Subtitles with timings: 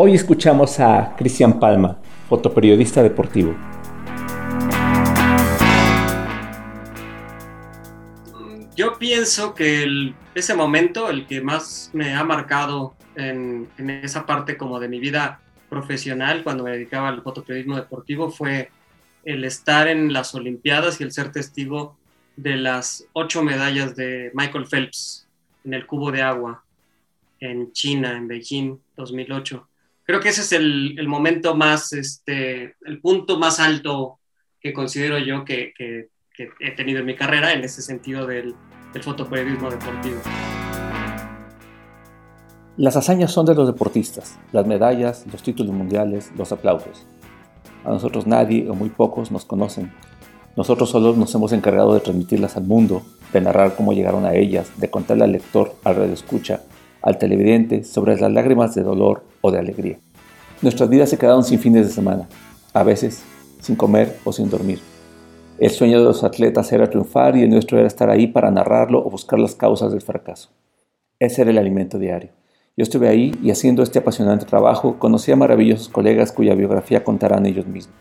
[0.00, 1.98] Hoy escuchamos a Cristian Palma,
[2.28, 3.56] fotoperiodista deportivo.
[8.76, 14.56] Yo pienso que ese momento, el que más me ha marcado en, en, esa parte
[14.56, 18.70] como de mi vida profesional, cuando me dedicaba al fotoperiodismo deportivo, fue
[19.24, 21.96] el estar en las Olimpiadas y el ser testigo
[22.36, 25.26] de las ocho medallas de Michael Phelps
[25.64, 26.62] en el cubo de agua
[27.40, 29.68] en China, en Beijing 2008.
[30.08, 34.20] Creo que ese es el, momento más, este, el punto más alto
[34.58, 35.74] que considero yo que,
[36.60, 38.54] he tenido en mi carrera en ese sentido del,
[38.94, 40.16] del fotoperiodismo deportivo.
[42.78, 47.06] Las hazañas son de los deportistas, las medallas, los títulos mundiales, los aplausos.
[47.84, 49.92] A nosotros nadie o muy pocos nos conocen.
[50.56, 54.70] Nosotros solos nos hemos encargado de transmitirlas al mundo, de narrar cómo llegaron a ellas,
[54.78, 56.62] de contarle al lector, al radioescucha,
[57.08, 59.98] al televidente sobre las lágrimas de dolor o de alegría.
[60.60, 62.28] Nuestras vidas se quedaron sin fines de semana,
[62.74, 63.22] a veces
[63.62, 64.78] sin comer o sin dormir.
[65.58, 68.98] El sueño de los atletas era triunfar y el nuestro era estar ahí para narrarlo
[68.98, 70.50] o buscar las causas del fracaso.
[71.18, 72.30] Ese era el alimento diario.
[72.76, 77.46] Yo estuve ahí y haciendo este apasionante trabajo conocí a maravillosos colegas cuya biografía contarán
[77.46, 77.96] ellos mismos.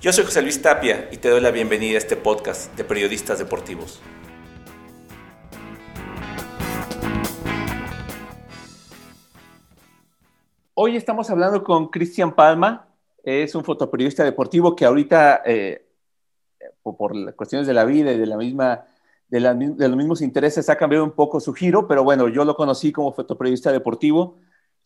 [0.00, 3.38] Yo soy José Luis Tapia y te doy la bienvenida a este podcast de periodistas
[3.38, 4.00] deportivos.
[10.74, 12.88] Hoy estamos hablando con Cristian Palma,
[13.22, 15.84] es un fotoperiodista deportivo que ahorita, eh,
[16.82, 18.86] por cuestiones de la vida y de, la misma,
[19.28, 22.90] de, los mismos intereses, ha cambiado un poco su giro, pero bueno, yo lo conocí
[22.90, 24.38] como fotoperiodista deportivo,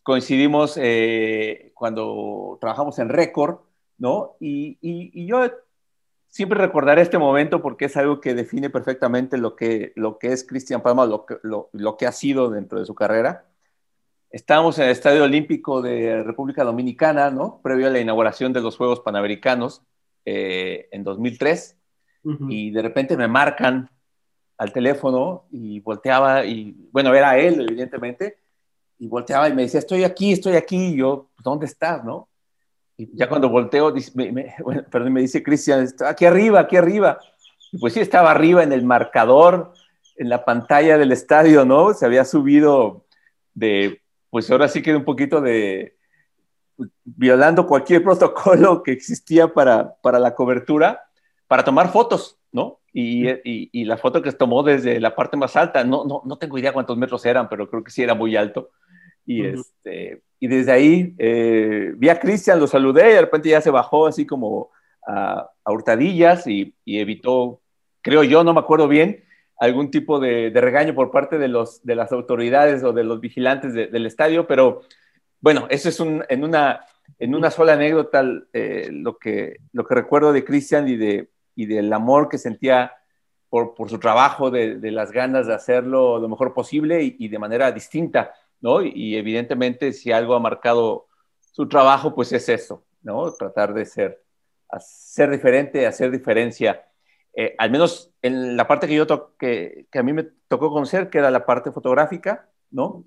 [0.03, 3.61] coincidimos eh, cuando trabajamos en Récord,
[3.97, 4.35] ¿no?
[4.41, 5.49] Y, yo
[6.27, 11.07] siempre recordaré este momento porque es algo que define perfectamente lo que, es Cristian Palma,
[11.07, 13.45] lo que ha sido dentro de su carrera
[14.37, 17.59] Estábamos en el Estadio Olímpico de República Dominicana, ¿no?
[17.63, 19.81] Previo a la inauguración de los Juegos Panamericanos
[20.27, 21.75] eh, en 2003.
[22.23, 22.53] Uh -huh.
[22.53, 23.89] Y de repente me marcan
[24.59, 28.37] al teléfono y volteaba, y bueno, era él, evidentemente,
[28.99, 30.89] y volteaba y me decía, estoy aquí, estoy aquí.
[30.89, 32.29] Y yo, ¿dónde estás, no?
[32.99, 36.77] Y ya cuando volteo, dice, me, me, bueno, perdón, me dice Cristian, aquí arriba, aquí
[36.77, 37.19] arriba.
[37.73, 39.73] Y pues sí, estaba arriba en el marcador,
[40.15, 41.95] en la pantalla del estadio, ¿no?
[41.95, 43.07] Se había subido
[43.55, 45.97] de pues ahora sí queda un poquito de
[47.05, 51.05] violando cualquier protocolo que existía para, para la cobertura,
[51.47, 52.81] para tomar fotos, ¿no?
[52.93, 56.23] Y, y, y, la foto que se tomó desde la parte más alta, no, no,
[56.25, 58.71] no tengo idea cuántos metros eran, pero creo que sí era muy alto.
[59.27, 59.61] Y, uh -huh.
[59.61, 63.71] este, y desde ahí eh, vi a Cristian, lo saludé y de repente ya se
[63.71, 64.71] bajó así como
[65.07, 67.61] a, a hurtadillas y, y, evitó,
[68.01, 69.25] creo yo, no me acuerdo bien,
[69.59, 74.07] algún tipo de, regaño por parte de, las autoridades o de los vigilantes de, del
[74.07, 74.83] estadio, pero
[75.41, 76.85] bueno, eso es un, en, una,
[77.19, 81.67] en una sola anécdota eh, lo, que, lo que recuerdo de Cristian y, de, y
[81.67, 82.93] del amor que sentía
[83.49, 87.73] por, por su trabajo, de, las ganas de hacerlo lo mejor posible y, de manera
[87.73, 88.83] distinta, ¿no?
[88.83, 91.07] Y, evidentemente si algo ha marcado
[91.53, 93.33] su trabajo, pues es eso, ¿no?
[93.33, 94.23] Tratar de ser,
[94.79, 96.86] ser diferente, hacer diferencia
[97.39, 101.11] eh, al menos en la parte que yo que, que, a mí me tocó conocer,
[101.11, 103.05] que era la parte fotográfica, ¿no?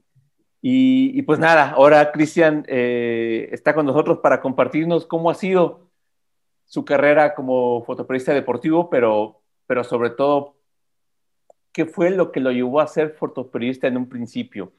[0.62, 5.90] Y, pues nada, ahora Cristian eh, está con nosotros para compartirnos cómo ha sido
[6.66, 10.58] su carrera como fotoperiodista deportivo, pero, pero sobre todo,
[11.72, 14.74] qué fue lo que lo llevó a ser fotoperiodista en un principio,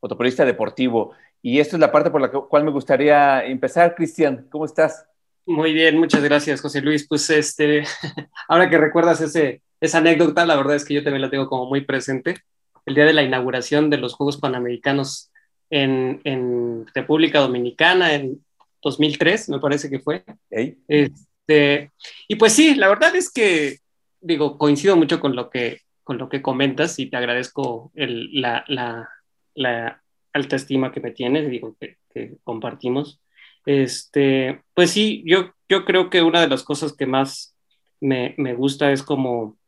[0.00, 1.12] fotoperiodista deportivo.
[1.42, 3.94] Y esta es la parte por la cual me gustaría empezar.
[3.94, 5.06] Cristian, ¿cómo estás?
[5.46, 7.06] Muy bien, muchas gracias, José Luis.
[7.08, 7.84] Pues este,
[8.48, 11.66] ahora que recuerdas ese, esa anécdota, la verdad es que yo también la tengo como
[11.66, 12.38] muy presente.
[12.84, 15.30] El día de la inauguración de los Juegos Panamericanos
[15.70, 18.44] en, en República Dominicana en
[18.82, 20.24] 2003, me parece que fue.
[20.50, 21.92] Este,
[22.26, 23.78] y pues sí, la verdad es que,
[24.20, 28.64] digo, coincido mucho con lo que, con lo que comentas y te agradezco el, la,
[28.66, 29.08] la,
[29.54, 30.02] la,
[30.32, 33.20] alta estima que me tienes, digo, que, que compartimos.
[33.66, 37.54] Este, pues sí, yo, yo creo que una de las cosas que más
[38.00, 39.58] me, me gusta es como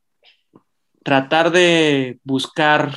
[1.03, 2.97] tratar de buscar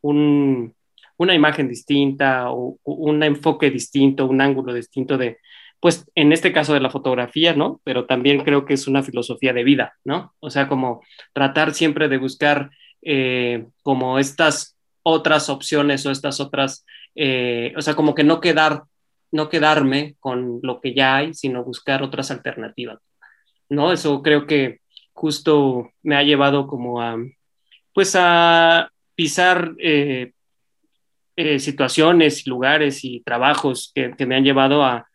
[0.00, 0.74] un,
[1.16, 5.38] una imagen distinta o un enfoque distinto, un ángulo distinto de,
[5.78, 7.80] pues en este caso de la fotografía, ¿no?
[7.84, 10.34] Pero también creo que es una filosofía de vida, ¿no?
[10.40, 11.02] O sea, como
[11.32, 12.70] tratar siempre de buscar
[13.02, 16.84] eh, como estas otras opciones o estas otras,
[17.14, 18.84] eh, o sea, como que no quedar
[19.32, 22.98] no quedarme con lo que ya hay, sino buscar otras alternativas.
[23.68, 23.92] ¿No?
[23.92, 24.80] Eso creo que
[25.12, 27.16] justo me ha llevado como a,
[27.92, 30.32] pues a pisar eh,
[31.36, 35.06] eh, situaciones, lugares y trabajos que, me han llevado a,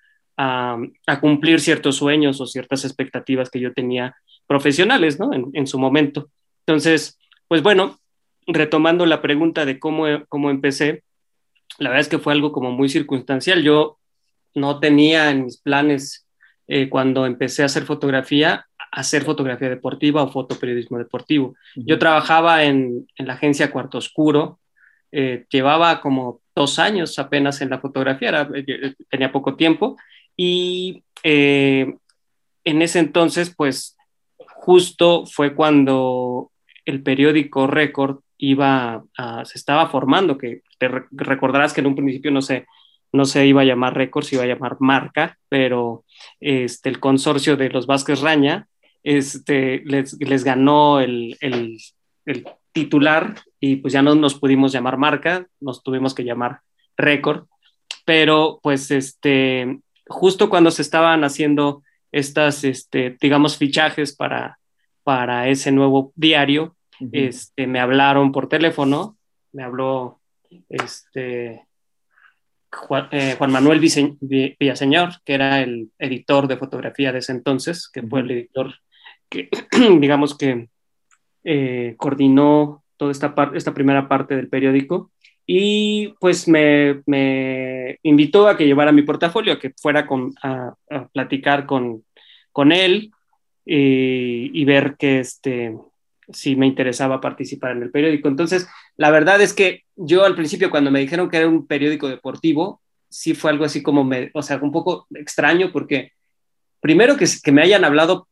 [1.21, 4.15] cumplir ciertos sueños o ciertas expectativas que yo tenía
[4.47, 5.31] profesionales, ¿no?
[5.33, 6.29] En, su momento.
[6.65, 7.17] Entonces,
[7.47, 7.99] pues bueno,
[8.47, 11.03] retomando la pregunta de cómo, cómo empecé,
[11.77, 13.63] la verdad es que fue algo como muy circunstancial.
[13.63, 13.97] Yo
[14.55, 16.25] no tenía en mis planes
[16.67, 21.55] eh, cuando empecé a hacer fotografía, hacer fotografía deportiva o fotoperiodismo deportivo.
[21.75, 24.59] Yo trabajaba en, en, la agencia Cuarto Oscuro,
[25.11, 29.97] eh, llevaba como dos años apenas en la fotografía, eh, tenía poco tiempo
[30.35, 33.97] y en ese entonces, pues
[34.37, 36.51] justo fue cuando
[36.85, 39.03] el periódico Record iba
[39.43, 42.65] se estaba formando, que te recordarás que en un principio no se,
[43.15, 46.03] no se iba a llamar Record, se iba a llamar Marca, pero
[46.39, 48.67] este, el consorcio de los Vázquez Raña
[49.03, 51.77] este, les, les ganó el, el,
[52.25, 56.59] el, titular y pues ya no nos pudimos llamar Marca, nos tuvimos que llamar
[56.97, 57.45] Record,
[58.03, 64.59] pero pues este, justo cuando se estaban haciendo estas, este, digamos, fichajes para,
[65.03, 66.75] para ese nuevo diario,
[67.11, 69.17] este, me hablaron por teléfono,
[69.51, 70.19] me habló
[70.69, 71.65] este,
[72.75, 78.21] Juan, eh, Manuel Villaseñor, que era el editor de fotografía de ese entonces, que fue
[78.21, 78.73] el editor
[79.29, 79.49] que,
[79.99, 80.67] digamos que
[81.43, 85.11] eh, coordinó toda esta, esta primera parte del periódico
[85.45, 90.75] y pues me, me, invitó a que llevara mi portafolio, a que fuera con, a,
[91.13, 92.03] platicar con,
[92.51, 93.11] con él
[93.65, 95.75] y, y ver que este,
[96.29, 98.27] si me interesaba participar en el periódico.
[98.27, 102.07] Entonces, la verdad es que yo al principio cuando me dijeron que era un periódico
[102.07, 106.11] deportivo, sí fue algo así como, me, o sea, un poco extraño porque
[106.79, 108.27] primero que, que me hayan hablado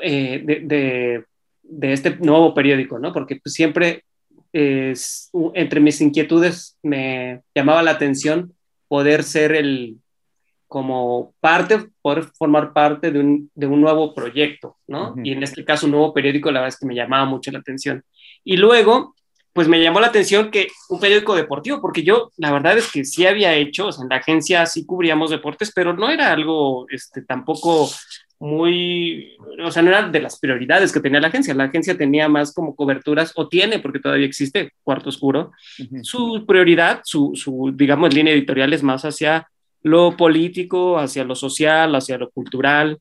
[0.00, 1.24] eh, de,
[1.62, 3.12] de, este nuevo periódico, ¿no?
[3.12, 4.04] Porque pues, siempre
[4.52, 8.54] entre mis inquietudes me llamaba la atención
[8.88, 9.98] poder ser el,
[10.66, 15.14] como parte, poder formar parte de un, de un nuevo proyecto, ¿no?
[15.22, 17.58] Y en este caso, un nuevo periódico, la verdad es que me llamaba mucho la
[17.58, 18.04] atención.
[18.44, 19.14] Y luego,
[19.58, 23.04] pues me llamó la atención que un periódico deportivo, porque yo, la verdad es que
[23.04, 26.86] sí había hecho, o sea, en la agencia sí cubríamos deportes, pero no era algo,
[26.90, 27.90] este, tampoco
[28.38, 31.54] muy, o sea, no era de las prioridades que tenía la agencia.
[31.54, 35.50] La agencia tenía más como coberturas, o tiene, porque todavía existe Cuarto Oscuro.
[36.02, 39.48] Su prioridad, su, su, digamos, línea editorial es más hacia
[39.82, 43.00] lo político, hacia lo social, hacia lo cultural.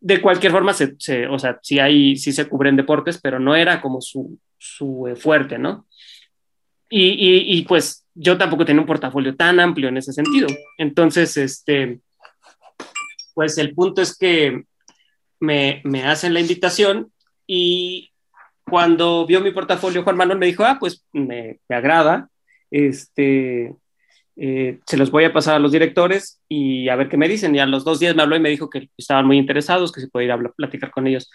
[0.00, 3.80] De cualquier forma, se, o sea, sí, hay, sí se cubren deportes, pero no era
[3.80, 5.86] como su, su eh, fuerte, ¿no?
[6.88, 10.46] Y, y, pues yo tampoco tenía un portafolio tan amplio en ese sentido.
[10.78, 11.98] Entonces, este,
[13.34, 14.64] pues el punto es que
[15.40, 17.12] me, me hacen la invitación
[17.44, 18.12] y
[18.64, 22.30] cuando vio mi portafolio, Juan Manuel me dijo, ah, pues me, me agrada,
[22.70, 23.74] este,
[24.38, 27.54] eh, se los voy a pasar a los directores y a ver qué me dicen.
[27.54, 30.00] Y a los dos días me habló y me dijo que estaban muy interesados, que
[30.00, 31.30] se podía ir platicar con ellos.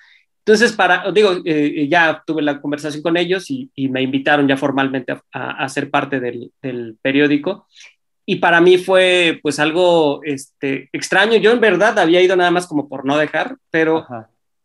[0.46, 5.16] Entonces, para, digo, eh, ya tuve la conversación con ellos y, me invitaron ya formalmente
[5.32, 7.68] a, ser parte del, periódico.
[8.26, 11.38] Y para mí fue pues algo este, extraño.
[11.38, 14.06] Yo en verdad había ido nada más como por no dejar, pero,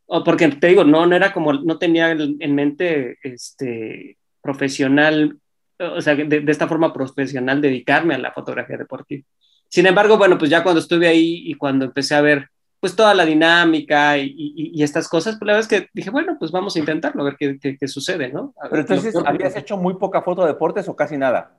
[0.06, 5.38] o porque te digo, no, no era como, no tenía en mente este, profesional
[5.78, 9.24] o sea, de, esta forma profesional, dedicarme a la fotografía deportiva.
[9.68, 12.48] Sin embargo, bueno, pues ya cuando estuve ahí y cuando empecé a ver
[12.80, 16.36] pues toda la dinámica y, y, estas cosas, pues la verdad es que dije, bueno,
[16.38, 18.54] pues vamos a intentarlo, a ver qué, qué, sucede, ¿no?
[18.70, 21.58] Pero entonces, ¿habías hecho muy poca foto de deportes o casi nada?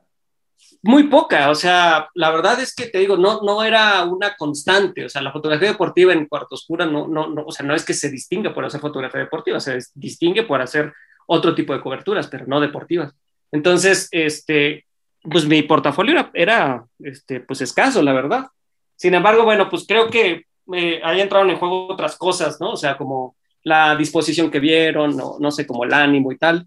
[0.82, 5.04] Muy poca, o sea, la verdad es que te digo, no, no era una constante,
[5.04, 7.84] o sea, la fotografía deportiva en Cuarto Oscura no, no, no, o sea, no es
[7.84, 10.92] que se distinga por hacer fotografía deportiva, se distingue por hacer
[11.26, 13.12] otro tipo de coberturas, pero no deportivas.
[13.52, 14.86] Entonces, este,
[15.22, 18.46] pues mi portafolio era, este, pues escaso, la verdad.
[18.96, 22.72] Sin embargo, bueno, pues creo que eh, ahí entraron en juego otras cosas, ¿no?
[22.72, 26.66] O sea, como la disposición que vieron, no, no sé, como el ánimo y tal.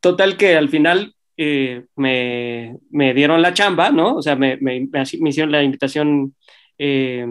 [0.00, 4.16] Total que al final eh, me, me, dieron la chamba, ¿no?
[4.16, 6.34] O sea, me, me, me hicieron la invitación,
[6.78, 7.26] eh,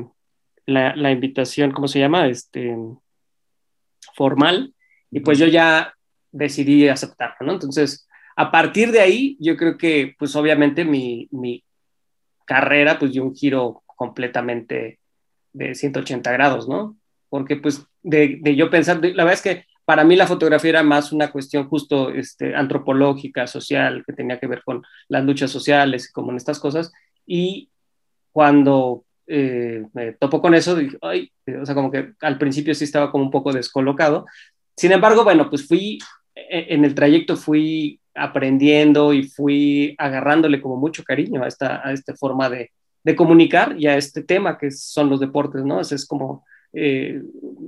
[0.66, 2.28] la, la, invitación, ¿cómo se llama?
[2.28, 2.76] Este,
[4.14, 4.74] formal.
[5.12, 5.94] Y pues yo ya
[6.32, 7.54] decidí aceptarlo, ¿no?
[7.54, 11.64] Entonces, a partir de ahí, yo creo que, pues obviamente mi, mi
[12.46, 14.99] carrera, pues dio un giro completamente
[15.60, 16.98] de 180 grados, ¿no?
[17.30, 21.12] Porque pues de, yo pensar, la verdad es que para mí la fotografía era más
[21.12, 26.32] una cuestión justo este, antropológica, social, que tenía que ver con las luchas sociales, como
[26.32, 26.92] en estas cosas.
[27.26, 27.70] Y
[28.32, 32.86] cuando eh, me topo con eso, dije, ay, o sea, como que al principio sí
[32.86, 34.26] estaba como un poco descolocado.
[34.78, 35.98] Sin embargo, bueno, pues fui,
[36.36, 41.92] e, en el trayecto fui aprendiendo y fui agarrándole como mucho cariño a esta, a
[41.94, 42.72] esta forma de,
[43.04, 45.80] de comunicar y a este tema que son los deportes, ¿no?
[45.82, 47.22] Es, es como, eh,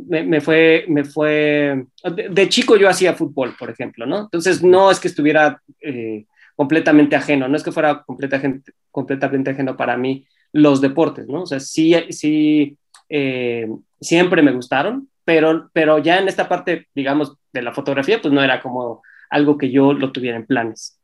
[0.08, 1.86] me, fue, me fue,
[2.16, 4.22] de, de, chico yo hacía fútbol, por ejemplo, ¿no?
[4.22, 9.76] Entonces no es que estuviera eh, completamente ajeno, no es que fuera completamente, completamente ajeno
[9.76, 11.44] para mí los deportes, ¿no?
[11.44, 12.78] O sea, sí, sí,
[13.10, 13.68] eh,
[14.00, 18.44] siempre me gustaron, pero, pero ya en esta parte, digamos, de la fotografía, pues no
[18.44, 21.00] era como algo que yo lo tuviera en planes.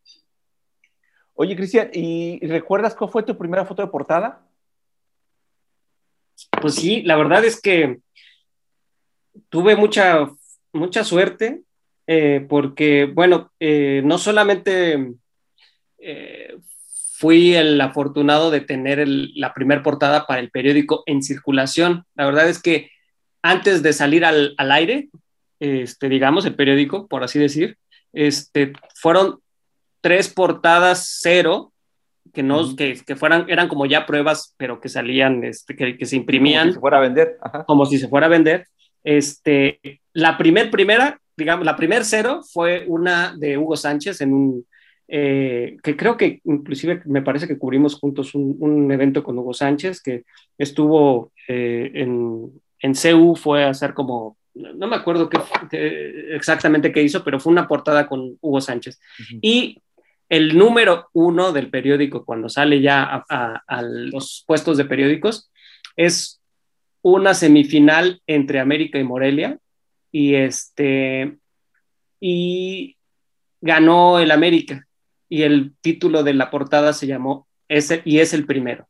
[1.40, 4.42] Oye, Cristian, ¿y recuerdas cuál fue tu primera foto de portada?
[6.60, 8.00] Pues sí, la verdad es que
[9.50, 10.32] tuve mucha,
[10.74, 11.62] mucha suerte
[12.08, 15.14] eh, porque, bueno, eh, no solamente
[16.00, 16.58] eh,
[17.12, 22.04] fui el afortunado de tener la primera portada para el periódico en circulación.
[22.16, 22.90] La verdad es que
[23.44, 25.10] antes de salir al, al aire,
[25.60, 27.78] este, digamos, el periódico, por así decir,
[28.12, 29.40] este, fueron
[30.08, 31.74] tres portadas cero,
[32.34, 32.76] que, no, uh -huh.
[32.78, 36.68] que, que, fueran, eran como ya pruebas, pero que salían, este, que, que se imprimían.
[36.68, 37.38] Como si se fuera a vender.
[37.42, 37.66] Ajá.
[37.66, 38.68] Como si se fuera a vender.
[39.04, 44.66] Este, la primer primera, digamos, la primer cero fue una de Hugo Sánchez en un,
[45.10, 49.54] eh, que creo que inclusive me parece que cubrimos juntos un, un evento con Hugo
[49.54, 50.24] Sánchez, que
[50.58, 52.50] estuvo eh, en,
[52.80, 55.38] en CEU, fue a hacer como no me acuerdo qué,
[55.70, 59.00] qué, exactamente qué hizo, pero fue una portada con Hugo Sánchez.
[59.20, 59.40] Uh -huh.
[59.42, 59.82] Y
[60.30, 65.52] el número uno del periódico, cuando sale ya a, los puestos de periódicos,
[65.96, 66.42] es
[67.02, 69.58] una semifinal entre América y Morelia.
[70.12, 71.38] Y este.
[72.20, 72.98] Y
[73.62, 74.88] ganó el América.
[75.30, 78.88] Y el título de la portada se llamó ese, y es el primero.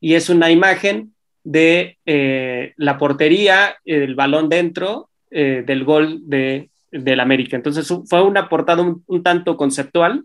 [0.00, 1.14] Y es una imagen
[1.44, 7.56] de eh, la portería, el balón dentro eh, del gol de, del América.
[7.56, 10.24] Entonces fue una portada un, tanto conceptual,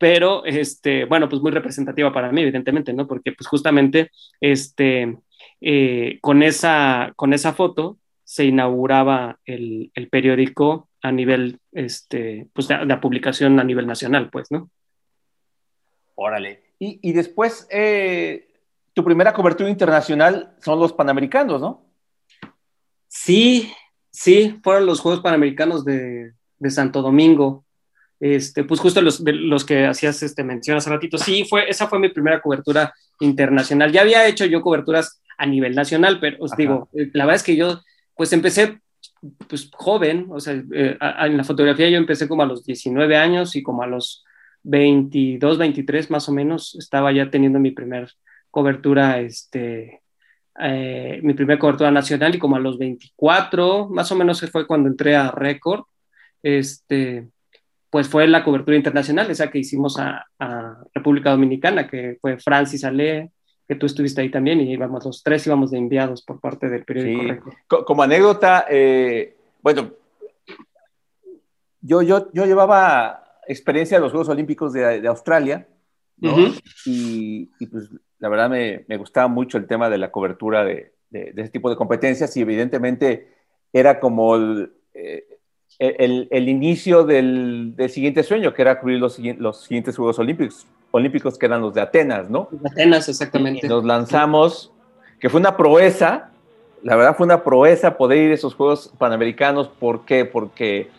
[0.00, 3.06] pero este, bueno, pues muy representativa para mí, evidentemente, ¿no?
[3.06, 5.18] Porque pues justamente este,
[5.60, 12.66] eh, con, esa, con esa foto se inauguraba el, el periódico a nivel, este, pues
[12.68, 14.70] de, la publicación a nivel nacional, pues, ¿no?
[16.14, 16.62] Órale.
[16.78, 18.54] Y, y después, eh,
[18.94, 21.84] tu primera cobertura internacional son los Panamericanos, ¿no?
[23.06, 23.70] Sí,
[24.10, 27.66] sí, fueron los Juegos Panamericanos de, de Santo Domingo.
[28.20, 31.16] Este, pues justo los, los que hacías este, mención hace ratito.
[31.16, 33.90] Sí, fue, esa fue mi primera cobertura internacional.
[33.90, 36.58] Ya había hecho yo coberturas a nivel nacional, pero os Ajá.
[36.58, 37.80] digo, eh, la verdad es que yo
[38.14, 38.78] pues empecé
[39.48, 42.64] pues joven, o sea, eh, a, a, en la fotografía yo empecé como a los
[42.64, 44.24] 19 años y como a los
[44.62, 48.10] 22, 23 más o menos estaba ya teniendo mi primer
[48.50, 50.02] cobertura, este,
[50.60, 54.88] eh, mi primera cobertura nacional y como a los 24, más o menos fue cuando
[54.88, 55.84] entré a Record,
[56.42, 57.28] este,
[57.90, 62.84] pues fue la cobertura internacional, esa que hicimos a, a República Dominicana, que fue Francis
[62.84, 63.32] Ale,
[63.66, 66.84] que tú estuviste ahí también, y íbamos los tres, íbamos de enviados por parte del
[66.84, 67.56] periódico sí.
[67.66, 69.92] Como anécdota, eh, bueno,
[71.80, 75.66] yo, yo, yo llevaba experiencia de los Juegos Olímpicos de, de Australia,
[76.18, 76.34] ¿no?
[76.34, 76.60] uh -huh.
[76.86, 80.92] y, y, pues la verdad me, me, gustaba mucho el tema de la cobertura de,
[81.08, 83.34] de, de ese tipo de competencias y evidentemente
[83.72, 85.39] era como el, eh,
[85.80, 90.66] el, el inicio del, del, siguiente sueño, que era cubrir los, los siguientes Juegos Olímpicos,
[90.90, 92.48] Olímpicos, que eran los de Atenas, ¿no?
[92.70, 93.66] Atenas, exactamente.
[93.66, 94.70] Y nos lanzamos,
[95.18, 96.28] que fue una proeza,
[96.82, 100.26] la verdad fue una proeza poder ir a esos Juegos Panamericanos, ¿por qué?
[100.26, 100.90] Porque,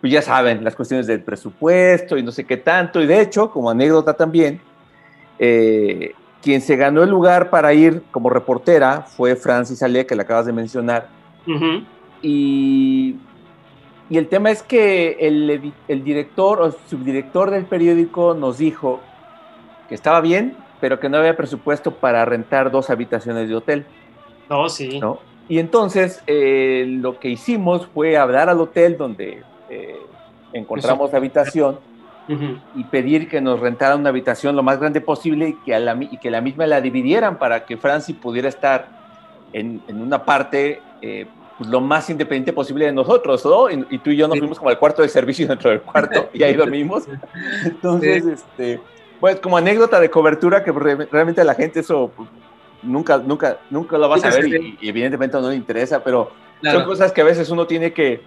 [0.00, 3.50] pues ya saben, las cuestiones del presupuesto y no sé qué tanto, y de hecho,
[3.50, 4.60] como anécdota también,
[5.40, 10.22] eh, quien se ganó el lugar para ir como reportera fue Francis Ale, que la
[10.22, 11.08] acabas de mencionar.
[11.44, 11.84] Uh -huh.
[12.22, 13.16] y,
[14.10, 19.00] y, el tema es que el, el, director o subdirector del periódico nos dijo
[19.88, 23.86] que estaba bien, pero que no había presupuesto para rentar dos habitaciones de hotel.
[24.48, 24.98] Oh, sí.
[24.98, 25.18] ¿no?
[25.48, 29.96] Y entonces eh, lo que hicimos fue hablar al hotel donde eh,
[30.52, 31.16] encontramos Eso.
[31.16, 31.78] habitación
[32.28, 32.60] uh -huh.
[32.74, 36.18] y pedir que nos rentaran una habitación lo más grande posible y que, la, y
[36.18, 38.88] que la misma la dividieran para que Franci pudiera estar
[39.54, 41.26] en, en una parte eh,
[41.60, 43.70] lo más independiente posible de nosotros, ¿no?
[43.70, 44.40] Y, y, tú y yo nos sí.
[44.40, 47.04] fuimos como al cuarto de servicio dentro del cuarto y ahí dormimos.
[47.64, 48.30] Entonces, sí.
[48.30, 48.80] este,
[49.20, 52.28] pues como anécdota de cobertura que realmente a la gente eso pues,
[52.82, 56.80] nunca, nunca, nunca lo vas a ver y, y, evidentemente no le interesa, pero claro.
[56.80, 58.22] son cosas que a veces uno tiene que,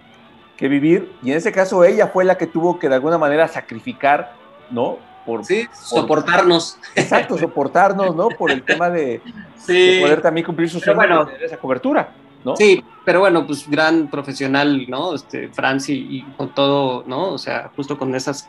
[0.56, 3.48] que vivir y en ese caso ella fue la que tuvo que de alguna manera
[3.48, 4.34] sacrificar,
[4.70, 4.98] ¿no?
[5.24, 6.78] Por, sí, por, soportarnos.
[6.96, 8.28] Exacto, soportarnos, ¿no?
[8.28, 9.22] Por el tema de,
[9.56, 9.96] sí.
[9.96, 12.12] de poder también cumplir su sueño bueno, de esa cobertura,
[12.44, 12.56] ¿no?
[12.56, 15.14] Sí, pero bueno, pues gran profesional, ¿no?
[15.14, 17.30] Este, Franci y con todo, ¿no?
[17.30, 18.48] O sea, justo con esas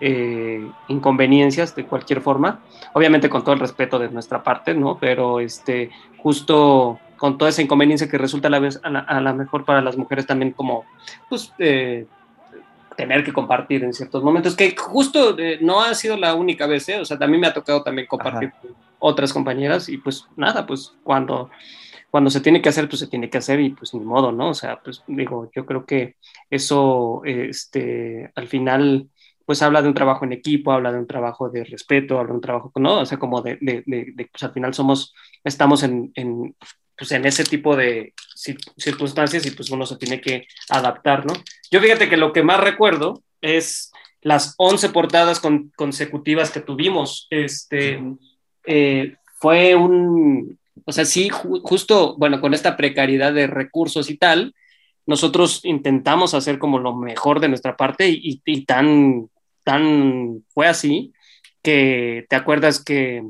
[0.00, 2.60] eh, inconveniencias de cualquier forma,
[2.92, 4.98] obviamente con todo el respeto de nuestra parte, ¿no?
[4.98, 9.64] Pero este, justo con toda esa inconveniencia que resulta a la vez a la, mejor
[9.64, 10.84] para las mujeres también como,
[11.28, 12.06] pues, eh,
[12.96, 16.88] tener que compartir en ciertos momentos, que justo eh, no ha sido la única vez,
[16.88, 17.00] ¿eh?
[17.00, 20.94] o sea, también me ha tocado también compartir con otras compañeras y pues nada, pues
[21.02, 21.50] cuando,
[22.12, 24.50] cuando se tiene que hacer, pues se tiene que hacer y pues ni modo, ¿no?
[24.50, 26.16] O sea, pues digo, yo creo que
[26.50, 29.08] eso, este, al final,
[29.46, 32.34] pues habla de un trabajo en equipo, habla de un trabajo de respeto, habla de
[32.34, 33.00] un trabajo, ¿no?
[33.00, 36.54] O sea, como de, de, de, pues al final somos, estamos en, en
[36.98, 38.12] pues en ese tipo de
[38.76, 41.32] circunstancias y pues uno se tiene que adaptar, ¿no?
[41.70, 43.90] Yo fíjate que lo que más recuerdo es
[44.20, 45.40] las 11 portadas
[45.76, 47.26] consecutivas que tuvimos.
[47.30, 48.02] Este,
[48.66, 54.54] eh, fue un, o sea, sí, justo, bueno, con esta precariedad de recursos y tal,
[55.06, 59.28] nosotros intentamos hacer como lo mejor de nuestra parte y, tan,
[59.64, 61.12] tan fue así
[61.62, 63.22] que te acuerdas que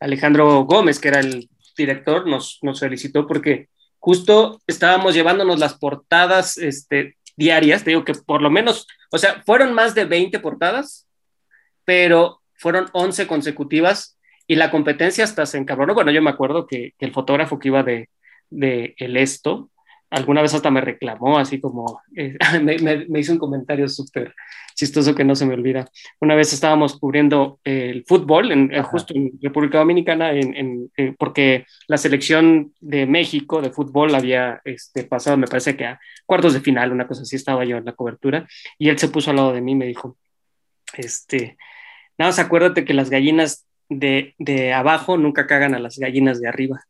[0.00, 6.58] Alejandro Gómez, que era el director nos, nos felicitó porque justo estábamos llevándonos las portadas
[6.58, 11.06] este, diarias, te digo que por lo menos, o sea, fueron más de 20 portadas,
[11.84, 14.17] pero fueron 11 consecutivas
[14.48, 15.94] y la competencia hasta se encabronó.
[15.94, 18.08] Bueno, yo me acuerdo que, el fotógrafo que iba de,
[18.50, 19.70] de El Esto,
[20.10, 24.34] alguna vez hasta me reclamó, así como, eh, me, hizo un comentario súper
[24.74, 25.86] chistoso que no se me olvida.
[26.20, 31.98] Una vez estábamos cubriendo el fútbol, en, justo en República Dominicana, en, eh, porque la
[31.98, 36.90] selección de México de fútbol había este, pasado, me parece que a cuartos de final,
[36.90, 39.60] una cosa así, estaba yo en la cobertura, y él se puso al lado de
[39.60, 40.16] mí y me dijo,
[40.96, 41.58] este,
[42.16, 46.48] nada más acuérdate que las gallinas de, de abajo nunca cagan a las gallinas de
[46.48, 46.80] arriba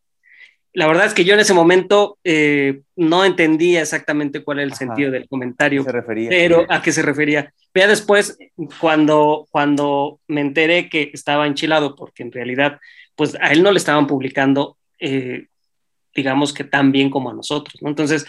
[0.73, 4.73] la verdad es que yo en ese momento eh, no entendía exactamente cuál era el
[4.73, 5.83] sentido del comentario,
[6.29, 7.51] pero a qué se refería.
[7.71, 8.37] Pero después,
[8.79, 12.79] cuando, cuando me enteré que estaba enchilado, porque en realidad,
[13.15, 15.47] pues a él no le estaban publicando, eh,
[16.15, 17.89] digamos que tan bien como a nosotros, ¿no?
[17.89, 18.27] Entonces,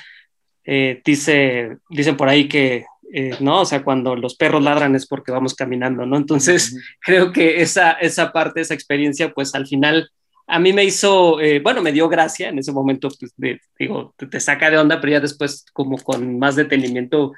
[0.64, 2.86] eh, dice, dicen por ahí que,
[3.40, 3.62] ¿no?
[3.62, 6.16] O sea, cuando los perros ladran es porque vamos caminando, ¿no?
[6.16, 10.10] Entonces, creo que esa, esa parte, esa experiencia, pues al final
[10.50, 13.32] a mí me hizo, eh, bueno, me dio gracia en ese momento, pues,
[13.78, 17.32] digo, te, saca de onda, pero ya después como con más detenimiento,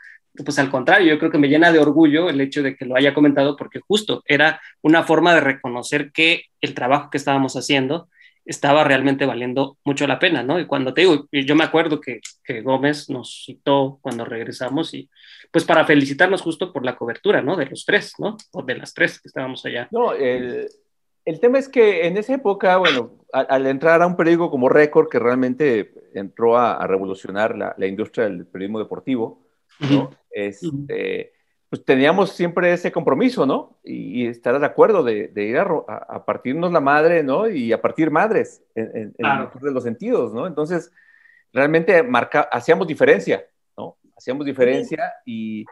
[0.45, 2.97] pues al contrario, yo creo que me llena de orgullo el hecho de que lo
[2.97, 8.09] haya comentado porque justo era una forma de reconocer que el trabajo que estábamos haciendo
[8.45, 10.59] estaba realmente valiendo mucho la pena, ¿no?
[10.59, 15.09] Y cuando te digo, yo me acuerdo que, que Gómez nos citó cuando regresamos y
[15.51, 17.57] pues para felicitarnos justo por la cobertura, ¿no?
[17.57, 18.37] De los tres, ¿no?
[18.53, 19.89] O de las tres que estábamos allá.
[19.91, 20.69] No, el,
[21.25, 25.09] el tema es que en esa época, bueno, al, entrar a un periódico como Récord,
[25.09, 29.47] que realmente entró a, revolucionar la, industria del periodismo deportivo,
[29.79, 30.11] ¿no?
[30.31, 31.33] este,
[31.73, 33.79] pues teníamos siempre ese compromiso, ¿no?
[33.83, 37.49] Y, estar de acuerdo de, ir a, partirnos la madre, ¿no?
[37.49, 40.47] Y a partir madres, en, de los sentidos, ¿no?
[40.47, 40.93] Entonces,
[41.51, 43.97] realmente marca, hacíamos diferencia, ¿no?
[44.15, 45.65] Hacíamos diferencia y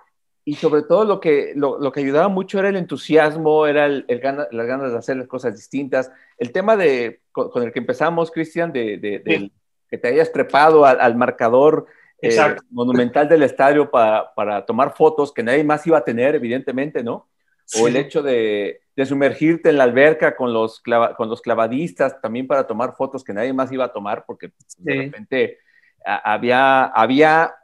[0.44, 4.66] y sobre todo lo que, lo, que ayudaba mucho era el entusiasmo, era el, las
[4.66, 6.10] ganas de hacer las cosas distintas.
[6.38, 9.52] El tema de, con, el que empezamos, Cristian, de,
[9.88, 11.86] que te hayas trepado al, marcador
[12.22, 17.02] eh, monumental del estadio para, para, tomar fotos que nadie más iba a tener, evidentemente,
[17.02, 17.28] ¿no?
[17.80, 20.82] O el hecho de, sumergirte en la alberca con los,
[21.16, 24.94] con los clavadistas también para tomar fotos que nadie más iba a tomar, porque de
[24.94, 25.58] repente
[26.04, 27.54] había, había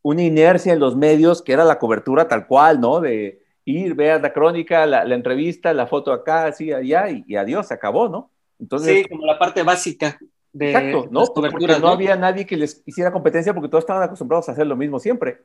[0.00, 3.00] una inercia en los medios que era la cobertura tal cual, ¿no?
[3.00, 7.74] De ir, ver la crónica, la, entrevista, la foto acá, así, allá, y, adiós, se
[7.74, 8.30] acabó, ¿no?
[8.58, 10.18] Entonces, sí, como la parte básica
[10.56, 11.24] de exacto, ¿no?
[11.26, 11.88] Porque ¿no?
[11.88, 15.42] había nadie que les hiciera competencia porque todos estaban acostumbrados a hacer lo mismo siempre.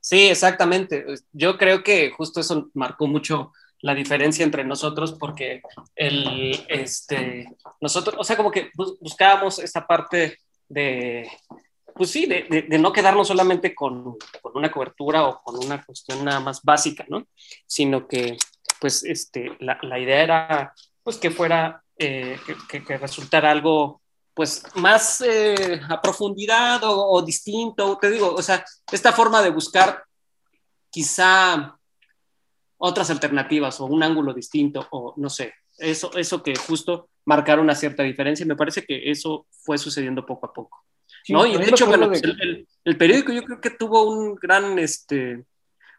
[0.00, 1.04] Sí, exactamente.
[1.32, 5.62] Yo creo que justo eso marcó mucho la diferencia entre nosotros porque
[5.94, 11.28] el, este, nosotros, o sea, como que buscábamos esta parte de,
[11.94, 16.24] pues sí, de, de, no quedarnos solamente con, con, una cobertura o con una cuestión
[16.24, 17.26] nada más básica, ¿no?
[17.66, 18.38] Sino que,
[18.80, 24.00] pues, este, la, la idea era, pues, que fuera, eh, que, que, resultara algo,
[24.34, 29.50] pues, más eh, a profundidad o, o, distinto, te digo, o sea, esta forma de
[29.50, 30.04] buscar
[30.90, 31.76] quizá
[32.78, 37.74] otras alternativas o un ángulo distinto o no sé, eso, eso que justo marcar una
[37.74, 40.84] cierta diferencia, me parece que eso fue sucediendo poco a poco.
[41.28, 41.46] ¿no?
[41.46, 45.44] Y de hecho, bueno, pues, el, periódico yo creo que tuvo un gran, este,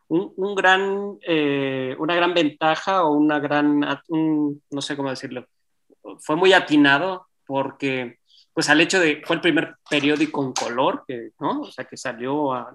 [0.08, 5.48] un, gran, eh, una gran ventaja o una gran, no sé cómo decirlo,
[6.20, 8.20] fue muy atinado porque,
[8.54, 11.62] pues al hecho de, fue el primer periódico en color, que, ¿no?
[11.62, 12.74] O sea, que salió a,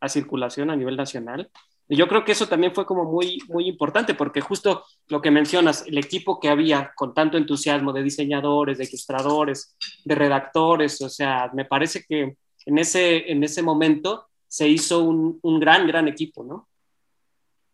[0.00, 1.48] a circulación a nivel nacional.
[1.88, 5.84] yo creo que eso también fue como muy, muy importante, porque justo lo que mencionas,
[5.86, 11.50] el equipo que había con tanto entusiasmo de diseñadores, de ilustradores, de redactores, o sea,
[11.54, 16.44] me parece que en ese, en ese momento se hizo un, un gran, gran equipo,
[16.44, 16.68] ¿no?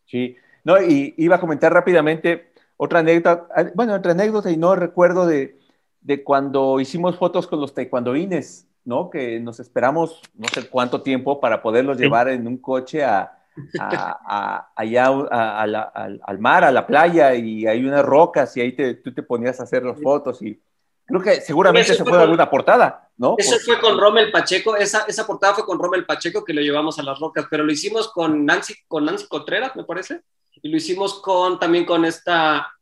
[0.07, 4.75] Sí, no, y iba a comentar rápidamente otra anécdota, ah, bueno, otra anécdota y no
[4.77, 5.58] recuerdo de,
[6.01, 9.11] de cuando hicimos fotos con los taekwondoines, ¿no?
[9.11, 13.39] Que nos esperamos no sé cuánto tiempo para poderlos llevar en un coche a,
[13.79, 19.13] a, allá al, mar, a la playa, y hay unas rocas y ahí te, tú
[19.13, 20.61] te ponías a hacer las fotos y
[21.05, 23.35] creo que seguramente se fue alguna portada, ¿no?
[23.39, 26.99] Eso fue con Rommel Pacheco, esa, esa portada fue con Rommel Pacheco que lo llevamos
[26.99, 30.23] a las rocas, pero lo hicimos con Nancy, con Nancy Contreras, me parece,
[30.63, 32.73] y lo hicimos con, también con esta,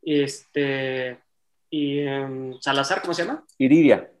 [0.00, 1.21] este,
[1.72, 3.44] y, em, Salazar, ¿cómo se llama?
[3.56, 4.12] Iridia.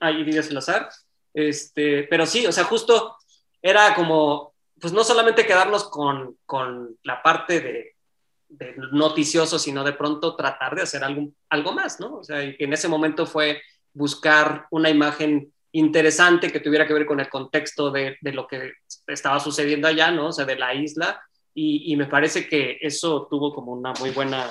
[0.00, 0.88] Ah, Iridia Salazar,
[1.34, 3.16] este, pero sí, o sea, justo
[3.60, 7.92] era como pues no solamente quedarnos con, con la parte de,
[8.92, 12.18] noticioso, sino de pronto tratar de hacer algo, algo más, ¿no?
[12.18, 13.60] O sea, y que en ese momento fue
[13.92, 18.72] buscar una imagen interesante que tuviera que ver con el contexto de, de lo que
[19.08, 20.28] estaba sucediendo allá, ¿no?
[20.28, 21.20] O sea, de la isla,
[21.52, 24.48] y, y me parece que eso tuvo como una muy buena,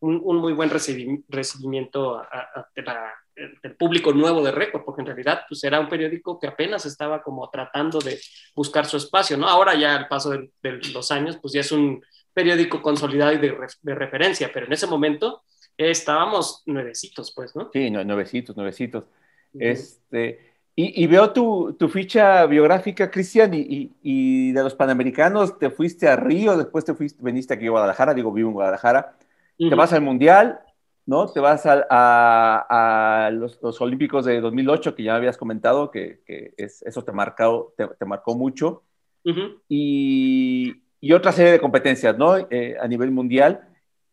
[0.00, 3.14] un, un muy buen recibimiento a, a, a,
[3.62, 7.22] el público nuevo de Récord, porque en realidad pues era un periódico que apenas estaba
[7.22, 8.18] como tratando de
[8.54, 9.46] buscar su espacio, ¿no?
[9.46, 10.50] Ahora ya al paso de,
[10.92, 15.42] los años pues ya es un periódico consolidado y de, referencia, pero en ese momento
[15.76, 17.70] estábamos nuevecitos, pues, ¿no?
[17.72, 19.04] Sí, nuevecitos, nuevecitos.
[19.58, 26.06] Este, y, veo tu, tu, ficha biográfica, Cristian, y, y, de los Panamericanos te fuiste
[26.06, 29.16] a Río, después te fuiste, veniste aquí a Guadalajara, digo, vivo en Guadalajara,
[29.58, 30.60] te vas al Mundial,
[31.06, 31.28] ¿no?
[31.28, 36.20] Te vas a, los, Olímpicos de 2008, que ya habías comentado, que,
[36.56, 38.82] eso te, marcado, te, marcó mucho,
[39.68, 40.82] y,
[41.14, 42.36] otra serie de competencias, ¿no?
[42.50, 43.68] Eh, a nivel mundial.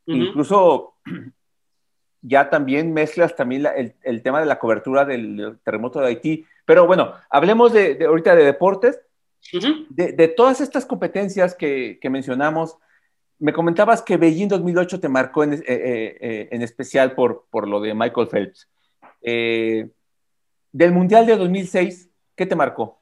[0.06, 0.94] Incluso
[2.22, 3.66] ya también mezclas también
[4.04, 6.46] el, tema de la cobertura del terremoto de Haití.
[6.66, 9.02] Pero bueno, hablemos de, ahorita de deportes.
[9.90, 12.78] de, todas estas competencias que, que mencionamos,
[13.44, 17.68] me comentabas que Beijing 2008 te marcó en, eh, eh, eh, en especial por, por,
[17.68, 18.70] lo de Michael Phelps.
[19.22, 22.98] del Mundial de 2006, ¿qué te marcó?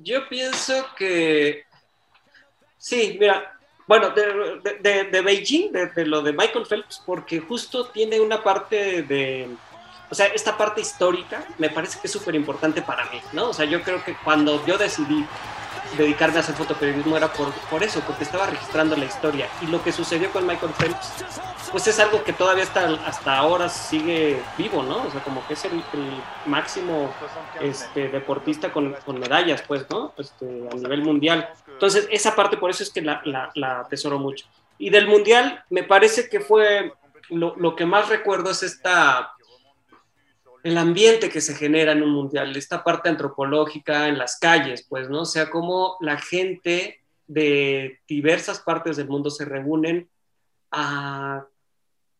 [0.00, 1.62] Yo pienso que
[2.76, 8.42] sí, mira, bueno, de, de, Beijing, de, lo de Michael Phelps, porque justo tiene una
[8.42, 9.48] parte de,
[10.10, 13.48] o sea, esta parte histórica me parece que es súper importante para mí, ¿no?
[13.48, 15.24] O sea, yo creo que cuando yo decidí
[15.96, 19.48] dedicarme a hacer fotoperiodismo era por, por eso, porque estaba registrando la historia.
[19.62, 21.12] Y lo que sucedió con Michael Phelps,
[21.70, 25.04] pues es algo que todavía hasta, hasta ahora sigue vivo, ¿no?
[25.04, 25.82] O sea, como que es el,
[26.46, 27.12] máximo
[27.60, 30.12] este, deportista con, con, medallas, pues, ¿no?
[30.18, 31.48] Este, a nivel mundial.
[31.68, 34.46] Entonces, esa parte por eso es que la, la, la atesoro mucho.
[34.78, 36.92] Y del mundial, me parece que fue
[37.30, 39.35] lo, lo que más recuerdo es esta
[40.62, 45.08] el ambiente que se genera en un mundial, esta parte antropológica en las calles, pues,
[45.08, 45.22] ¿no?
[45.22, 50.08] O sea, cómo la gente de diversas partes del mundo se reúnen
[50.70, 51.46] a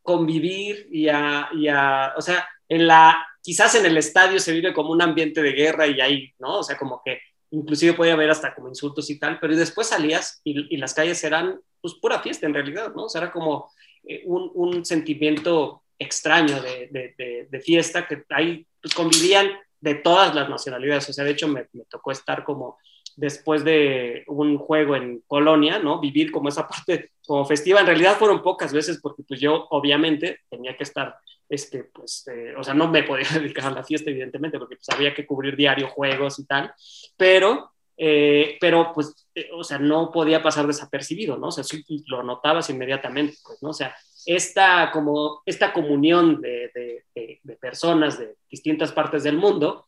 [0.03, 4.72] convivir y a, y a, o sea, en la, quizás en el estadio se vive
[4.72, 6.59] como un ambiente de guerra y ahí, ¿no?
[6.59, 7.20] O sea, como que
[7.51, 11.61] inclusive puede haber hasta como insultos y tal, pero después salías y, las calles eran,
[11.81, 13.05] pues, pura fiesta en realidad, ¿no?
[13.05, 13.70] O sea, era como
[14.05, 21.09] eh, un sentimiento extraño de, de, fiesta, que ahí pues, convivían de todas las nacionalidades.
[21.09, 22.78] O sea, de hecho me, me, tocó estar como
[23.16, 26.00] después de un juego en Colonia, ¿no?
[26.00, 27.80] Vivir como esa parte como festiva.
[27.80, 31.16] En realidad fueron pocas veces porque pues yo obviamente tenía que estar,
[31.48, 34.88] este, pues, eh, o sea, no me podía dedicar a la fiesta evidentemente porque pues
[34.90, 36.72] había que cubrir diario juegos y tal,
[37.16, 41.48] pero eh, pero pues, eh, o sea, no podía pasar desapercibido, ¿no?
[41.48, 43.70] O sea, sí, lo notabas inmediatamente, pues, ¿no?
[43.70, 43.96] O sea,
[44.27, 46.71] esta, como, esta comunión de,
[47.15, 49.87] de, personas de distintas partes del mundo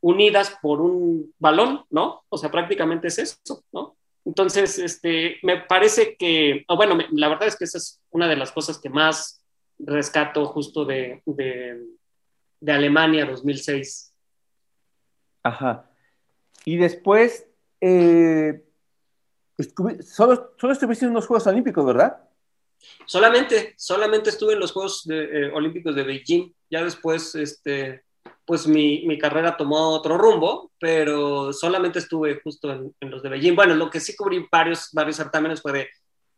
[0.00, 2.24] unidas por un balón, ¿no?
[2.30, 3.96] O sea, prácticamente es eso, ¿no?
[4.24, 8.52] Entonces, este, me parece que, bueno, la verdad es que esa es una de las
[8.52, 9.44] cosas que más
[9.78, 11.84] rescato justo de, de,
[12.60, 14.14] de Alemania 2006.
[15.42, 15.90] Ajá.
[16.64, 17.46] Y después,
[17.80, 18.62] eh,
[20.02, 22.29] solo, solo estuviste en unos Juegos Olímpicos, ¿verdad?
[23.06, 26.52] Solamente, solamente estuve en los Juegos eh, Olímpicos de Beijing.
[26.70, 28.04] Ya después, este,
[28.44, 33.54] pues mi, mi, carrera tomó otro rumbo, pero solamente estuve justo en, los de Beijing.
[33.54, 35.88] Bueno, lo que sí cubrí varios, varios certámenes fue de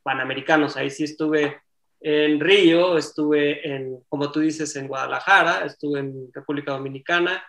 [0.02, 0.76] Panamericanos.
[0.76, 1.62] Ahí sí estuve
[2.00, 7.42] en Río, estuve en, como tú dices, en Guadalajara, estuve en República Dominicana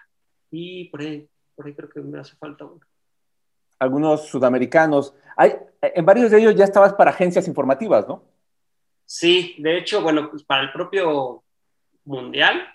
[0.51, 2.79] y por ahí, por ahí creo que me hace falta uno.
[3.79, 5.15] algunos sudamericanos.
[5.35, 8.32] Hay, en varios de ellos ya estabas para agencias informativas, ¿no?
[9.05, 11.43] Sí, de hecho, bueno, pues para el propio
[12.05, 12.67] Mundial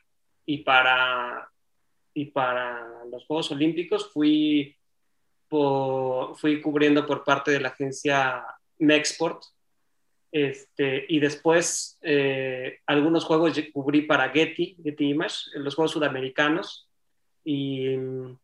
[0.46, 1.50] y para,
[2.14, 4.74] y para los Juegos Olímpicos fui,
[5.48, 8.44] fui cubriendo por parte de la agencia
[8.78, 9.42] Mexport.
[10.30, 16.88] Este, y después eh, algunos juegos cubrí para Getty, Getty Image, los Juegos Sudamericanos.
[17.44, 18.38] Y mm,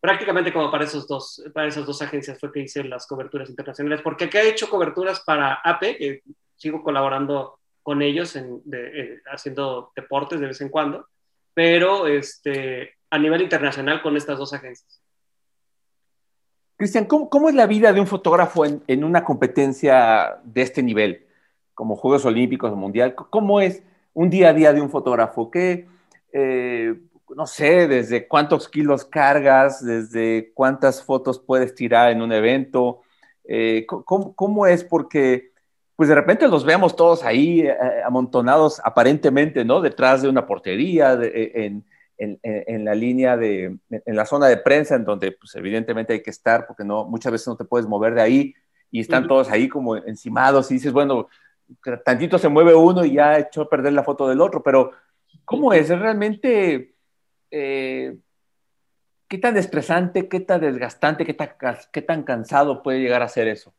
[0.00, 4.00] prácticamente como para, esos dos, para esas dos agencias fue que hice las coberturas internacionales.
[4.02, 6.22] Porque acá he hecho coberturas para AP, que
[6.62, 11.08] sigo colaborando con ellos en, eh, haciendo deportes de vez en cuando,
[11.52, 15.02] pero este, a nivel internacional con estas dos agencias.
[16.76, 21.26] Cristian, ¿cómo, es la vida de un fotógrafo en, una competencia de este nivel,
[21.74, 23.14] como Juegos Olímpicos o Mundial?
[23.14, 23.82] ¿Cómo es
[24.14, 25.50] un día a día de un fotógrafo?
[25.50, 25.88] ¿Qué,
[26.32, 26.94] eh,
[27.36, 33.02] no sé, desde cuántos kilos cargas, desde cuántas fotos puedes tirar en un evento?
[33.44, 34.82] Eh, ¿cómo, ¿cómo, es?
[34.82, 35.51] Porque
[35.96, 39.80] pues de repente los vemos todos ahí eh, eh, amontonados aparentemente, ¿no?
[39.80, 41.84] Detrás de una portería, eh, en,
[42.18, 46.22] en, en, la línea de, en la zona de prensa, en donde pues evidentemente hay
[46.22, 48.54] que estar porque no, muchas veces no te puedes mover de ahí
[48.90, 51.28] y están todos ahí como encimados y dices, bueno,
[52.04, 54.92] tantito se mueve uno y ya echó a perder la foto del otro, pero
[55.44, 55.90] ¿cómo es?
[55.90, 56.94] ¿Es realmente...
[57.50, 61.50] ¿Qué tan estresante, qué tan desgastante, qué tan,
[61.90, 63.74] qué tan cansado puede llegar a ser eso?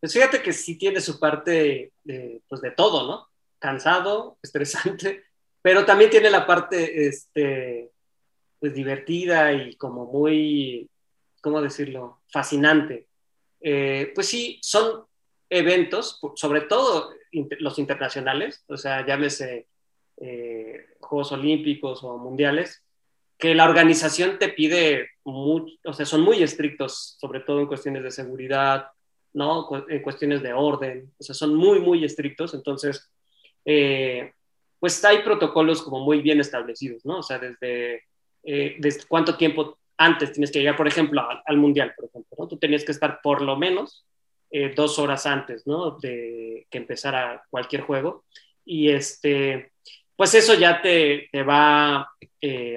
[0.00, 3.28] Pues fíjate que sí tiene su parte de, pues de todo, ¿no?
[3.58, 5.24] Cansado, estresante,
[5.62, 7.90] pero también tiene la parte, este,
[8.58, 10.88] pues divertida y como muy,
[11.40, 12.20] ¿cómo decirlo?
[12.30, 13.06] Fascinante.
[13.60, 15.04] Eh, pues sí, son
[15.50, 19.66] eventos, sobre todo los internacionales, o sea, llámese
[20.18, 22.82] eh, Juegos Olímpicos o Mundiales,
[23.38, 28.02] que la organización te pide, mucho, o sea, son muy estrictos, sobre todo en cuestiones
[28.02, 28.88] de seguridad,
[29.32, 29.68] ¿no?
[29.88, 33.10] En cuestiones de orden, o sea, son muy, muy estrictos, entonces,
[33.64, 34.32] eh,
[34.80, 37.18] pues hay protocolos como muy bien establecidos, ¿no?
[37.18, 38.04] O sea, desde,
[38.44, 42.48] eh, desde cuánto tiempo antes tienes que llegar, por ejemplo, al, Mundial, por ejemplo, ¿no?
[42.48, 44.06] Tú tenías que estar por lo menos
[44.50, 45.98] eh, dos horas antes, ¿no?
[45.98, 48.24] De que empezara cualquier juego.
[48.64, 49.72] Y este,
[50.14, 52.08] pues eso ya te, te va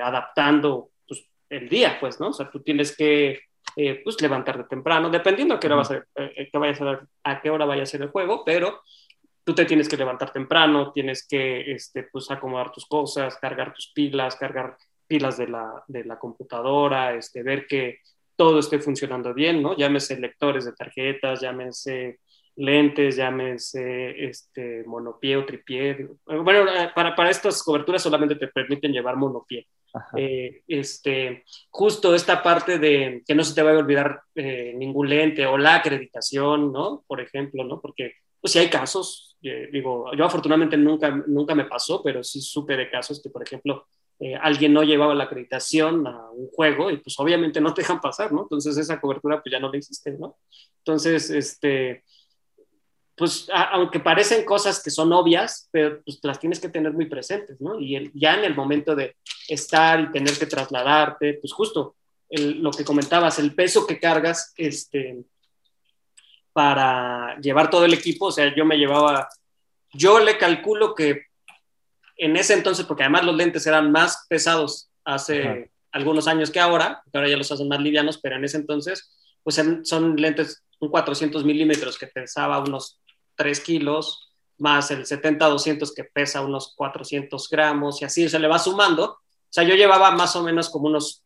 [0.01, 2.29] adaptando pues, el día, pues, ¿no?
[2.29, 3.41] O sea, tú tienes que
[3.75, 7.41] eh, pues levantarte temprano, dependiendo a qué hora, vas a, eh, eh, vayas a, a
[7.41, 8.81] qué hora vaya a ser el juego, pero
[9.43, 13.91] tú te tienes que levantar temprano, tienes que este, pues, acomodar tus cosas, cargar tus
[13.93, 17.99] pilas, cargar pilas de la, de la computadora, este, ver que
[18.35, 19.75] todo esté funcionando bien, ¿no?
[19.75, 22.19] Llámese lectores de tarjetas, llámese
[22.55, 26.07] lentes, llámese este, monopié o tripié.
[26.25, 29.67] Bueno, para, para estas coberturas solamente te permiten llevar monopié.
[30.15, 35.09] Eh, este, justo esta parte de que no se te vaya a olvidar eh, ningún
[35.09, 37.03] lente o la acreditación, ¿no?
[37.07, 37.81] Por ejemplo, ¿no?
[37.81, 42.41] Porque, pues si hay casos, eh, digo, yo afortunadamente nunca, nunca me pasó, pero sí
[42.41, 43.87] supe de casos que, por ejemplo,
[44.41, 48.31] alguien no llevaba la acreditación a un juego y pues obviamente no te dejan pasar,
[48.31, 48.43] ¿no?
[48.43, 50.37] Entonces esa cobertura pues ya no le existe, ¿no?
[50.77, 52.03] Entonces, este,
[53.15, 57.59] pues aunque parecen cosas que son obvias, pero pues las tienes que tener muy presentes,
[57.59, 57.79] ¿no?
[57.79, 59.15] Y ya en el momento de
[59.47, 61.95] estar y tener que trasladarte, pues justo
[62.29, 65.23] lo que comentabas, el peso que cargas este,
[66.53, 69.27] para llevar todo el equipo, o sea, yo me llevaba,
[69.93, 71.25] yo le calculo que
[72.17, 77.01] en ese entonces, porque además los lentes eran más pesados hace algunos años que ahora,
[77.11, 79.11] que ahora ya los hacen más livianos, pero en ese entonces,
[79.43, 82.99] pues son lentes un 400 milímetros que pesaba unos
[83.35, 88.59] 3 kilos, más el 70-200 que pesa unos 400 gramos y así se le va
[88.59, 89.05] sumando.
[89.05, 91.23] O sea, yo llevaba más o menos como unos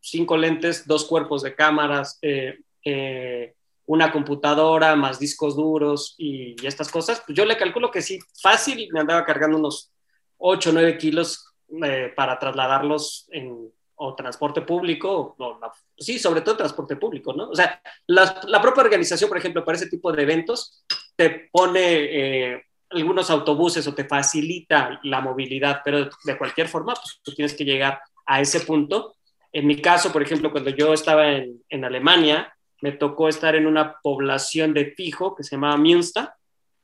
[0.00, 3.54] cinco lentes, dos cuerpos de cámaras, eh, eh,
[3.86, 7.22] una computadora, más discos duros y, estas cosas.
[7.26, 9.90] Pues yo le calculo que sí, fácil, me andaba cargando unos
[10.38, 11.46] 8 o 9 kilos
[11.84, 15.60] eh, para trasladarlos en o transporte público, o,
[15.96, 17.50] sí, sobre todo transporte público, ¿no?
[17.50, 20.84] O sea, la, la, propia organización, por ejemplo, para ese tipo de eventos,
[21.16, 27.20] te pone eh, algunos autobuses o te facilita la movilidad, pero de cualquier forma, pues
[27.22, 29.16] tú tienes que llegar a ese punto.
[29.52, 33.66] En mi caso, por ejemplo, cuando yo estaba en, en Alemania, me tocó estar en
[33.66, 36.28] una población de fijo que se llamaba Münster,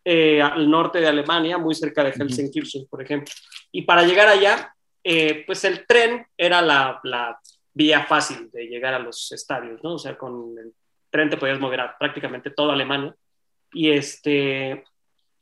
[0.02, 3.32] eh, al norte de Alemania, muy cerca de Helsinki, por ejemplo.
[3.70, 7.38] Y para llegar allá, eh, pues el tren era la,
[7.72, 9.94] vía fácil de llegar a los estadios, ¿no?
[9.94, 10.74] O sea, con el
[11.08, 13.14] tren te podías mover a prácticamente toda Alemania.
[13.72, 14.84] Y este,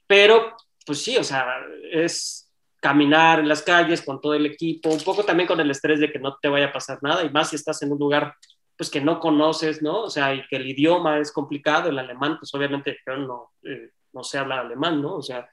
[0.07, 5.01] pero pues sí, o sea, es caminar en las calles con todo el equipo, un
[5.01, 7.51] poco también con el estrés de que no te vaya a pasar nada, y más
[7.51, 8.35] si estás en un lugar
[8.79, 10.03] pues que no conoces, ¿no?
[10.03, 13.91] O sea, y que el idioma es complicado, el alemán, pues obviamente yo no, eh,
[14.13, 15.17] no sé hablar alemán, ¿no?
[15.17, 15.51] O sea,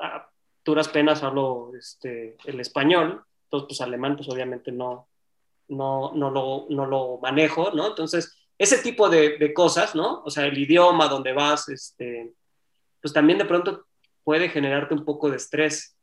[0.00, 0.28] a
[0.64, 3.22] duras penas hablo este, el español,
[3.56, 5.08] entonces pues alemán pues obviamente no,
[5.68, 7.88] no, no, lo, no lo manejo, ¿no?
[7.88, 10.22] Entonces, ese tipo de, de, cosas, ¿no?
[10.24, 12.32] O sea, el idioma donde vas, este,
[13.00, 13.86] pues también de pronto
[14.22, 15.96] puede generarte un poco de estrés,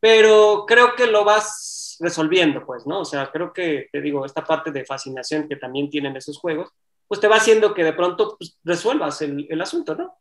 [0.00, 3.00] pero creo que lo vas resolviendo, pues, ¿no?
[3.00, 6.70] O sea, creo que, te digo, esta parte de fascinación que también tienen esos juegos,
[7.06, 10.14] pues te va haciendo que de pronto pues, resuelvas el, el, asunto, ¿no?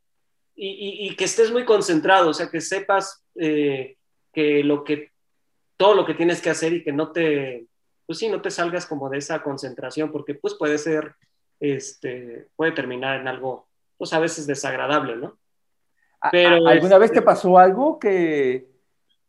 [0.56, 3.97] Y, y, que estés muy concentrado, o sea, que sepas eh,
[4.34, 5.12] que lo que,
[5.77, 7.67] todo lo que tienes que hacer y que no te,
[8.05, 11.15] pues sí, no te salgas como de esa concentración, porque pues puede ser,
[11.59, 15.37] este, puede terminar en algo, pues a veces desagradable, ¿no?
[16.31, 18.67] Pero, ¿Alguna vez te este pasó algo que,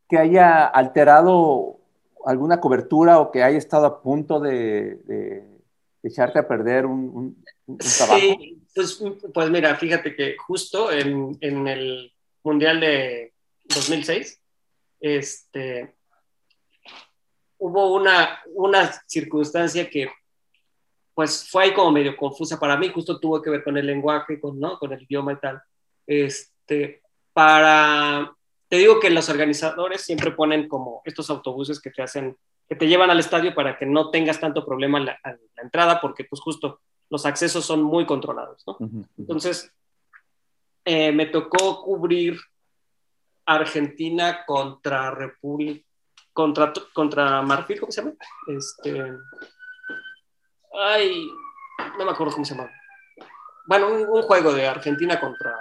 [0.08, 1.78] que haya alterado
[2.24, 5.44] alguna cobertura o que haya estado a punto de, de,
[6.02, 8.18] echarte a perder un, un, un trabajo?
[8.18, 9.02] Sí, pues,
[9.34, 13.34] pues, mira, fíjate que justo en, en, el Mundial de
[13.64, 14.40] 2006,
[15.00, 15.94] este,
[17.58, 20.10] hubo una, una circunstancia que
[21.14, 24.40] pues fue ahí como medio confusa para mí, justo tuvo que ver con el lenguaje,
[24.40, 24.78] con, ¿no?
[24.78, 25.60] con el idioma y tal.
[26.06, 28.32] Este, para,
[28.68, 32.36] te digo que los organizadores siempre ponen como estos autobuses que te hacen,
[32.68, 35.18] que te llevan al estadio para que no tengas tanto problema la,
[35.60, 38.76] entrada, porque pues justo los accesos son muy controlados, ¿no?
[38.78, 39.08] Uh -huh.
[39.18, 39.72] Entonces,
[40.84, 42.38] eh, me tocó cubrir
[43.44, 45.87] Argentina contra República,
[46.38, 48.14] contra, contra Marfil, ¿cómo se llama?
[48.46, 49.12] Este,
[50.72, 51.28] ay,
[51.98, 52.70] no me acuerdo cómo se llama.
[53.66, 55.60] Bueno, un, un juego de Argentina contra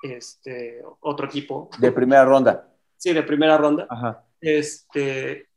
[0.00, 1.68] este, otro equipo.
[1.78, 2.68] De primera ronda.
[2.96, 3.88] Sí, de primera ronda.
[3.90, 4.24] Ajá.
[4.40, 5.48] Este,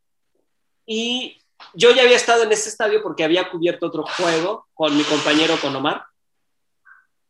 [0.87, 1.39] y
[1.75, 5.53] yo ya había estado en ese estadio porque había cubierto otro juego con mi compañero,
[5.61, 6.03] con Omar.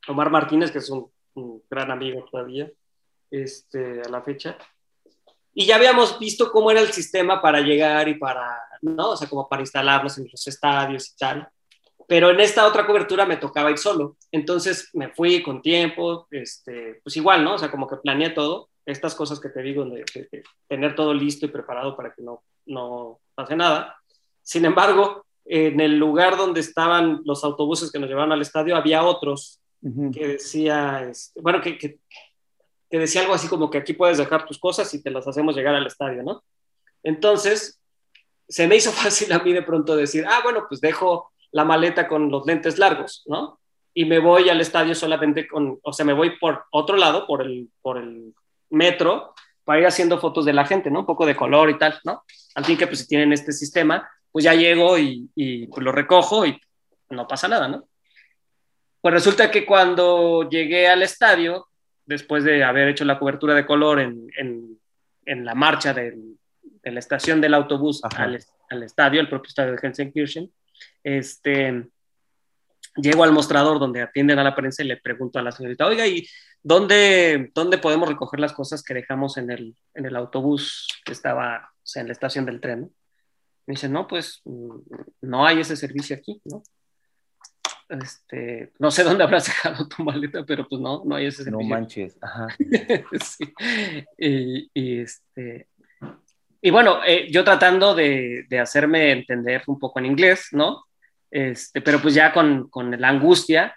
[0.08, 2.71] Omar Martínez, que es un, un gran amigo todavía,
[3.30, 4.58] este, a la fecha.
[5.54, 9.12] Y ya habíamos visto cómo era el sistema para llegar y para, ¿no?
[9.12, 11.50] O sea, como para instalarlos en los estadios y tal
[12.12, 14.18] pero en esta otra cobertura me tocaba ir solo.
[14.34, 17.54] Entonces me fui con tiempo, este, pues igual, ¿no?
[17.54, 20.94] O sea, como que planeé todo, estas cosas que te digo, de, de, de tener
[20.94, 23.96] todo listo y preparado para que no, no pase nada.
[24.42, 29.06] Sin embargo, en el lugar donde estaban los autobuses que nos llevaban al estadio, había
[29.06, 30.14] otros uh -huh.
[30.14, 32.00] que decía, este, bueno, que, que,
[32.91, 35.56] que decía algo así como que aquí puedes dejar tus cosas y te las hacemos
[35.56, 36.43] llegar al estadio, ¿no?
[37.01, 37.82] Entonces,
[38.47, 42.08] se me hizo fácil a mí de pronto decir, ah, bueno, pues dejo la maleta
[42.08, 43.60] con los lentes largos, ¿no?
[43.93, 47.41] Y me voy al estadio solamente con, o sea, me voy por otro lado, por
[47.41, 48.34] el, por el
[48.69, 50.99] metro, para ir haciendo fotos de la gente, ¿no?
[50.99, 52.23] Un poco de color y tal, ¿no?
[52.56, 55.93] Al fin que pues si tienen este sistema, pues ya llego y, y pues, lo
[55.93, 56.60] recojo y
[57.10, 57.86] no pasa nada, ¿no?
[58.99, 61.70] Pues resulta que cuando llegué al estadio,
[62.12, 64.78] después de haber hecho la cobertura de color en, en,
[65.26, 66.17] en la marcha de,
[66.62, 68.38] de, la estación del autobús al,
[68.69, 70.52] al, estadio, el propio estadio de Helsenkirchen,
[71.04, 71.88] este,
[72.97, 76.06] llego al mostrador donde atienden a la prensa y le pregunto a la señorita, oiga,
[76.06, 76.28] ¿y
[76.62, 81.71] dónde, dónde podemos recoger las cosas que dejamos en el, en el autobús que estaba
[81.74, 82.93] o sea, en la estación del tren?
[83.65, 84.76] Me dice, no, pues mm,
[85.21, 86.62] no hay ese servicio aquí, ¿no?
[87.91, 91.67] Este, no sé dónde habrás dejado tu maleta, pero pues no, no hay ese servicio.
[91.67, 92.47] No manches, ajá.
[93.21, 93.54] sí.
[94.17, 95.67] y, y, este,
[96.62, 100.86] y bueno, eh, yo tratando de, de, hacerme entender un poco en inglés, ¿no?
[101.30, 103.75] Este, pero pues ya con, con, la angustia,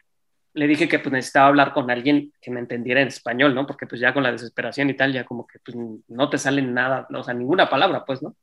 [0.53, 3.67] le dije que pues necesitaba hablar con alguien que me entendiera en español, ¿no?
[3.67, 6.63] Porque pues ya con la desesperación y tal, ya como que pues, no te sale
[6.63, 8.37] nada, o sea, ninguna palabra, pues, ¿no?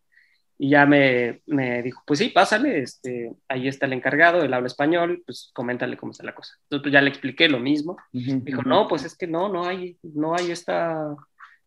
[0.64, 4.68] Y ya me, me dijo, pues sí, pásale, este, ahí está el encargado, él habla
[4.68, 6.54] español, pues coméntale cómo está la cosa.
[6.66, 7.98] Entonces pues ya le expliqué lo mismo.
[8.14, 8.44] Uh -huh.
[8.44, 11.16] Dijo, no, pues es que no, no hay, no hay esta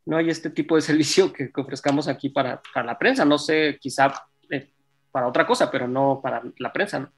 [0.06, 3.24] no hay este tipo de servicio que, que ofrezcamos aquí para, para, la prensa.
[3.24, 4.14] No sé, quizá
[4.48, 4.70] eh,
[5.10, 7.00] para otra cosa, pero no para la prensa.
[7.00, 7.10] ¿no?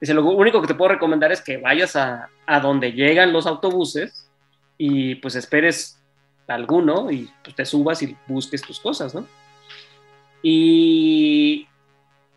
[0.00, 3.48] Dice, lo único que te puedo recomendar es que vayas a, a donde llegan los
[3.48, 4.30] autobuses
[4.76, 6.00] y pues esperes
[6.46, 9.26] alguno y pues, te subas y busques tus cosas, ¿no?
[10.42, 11.66] Y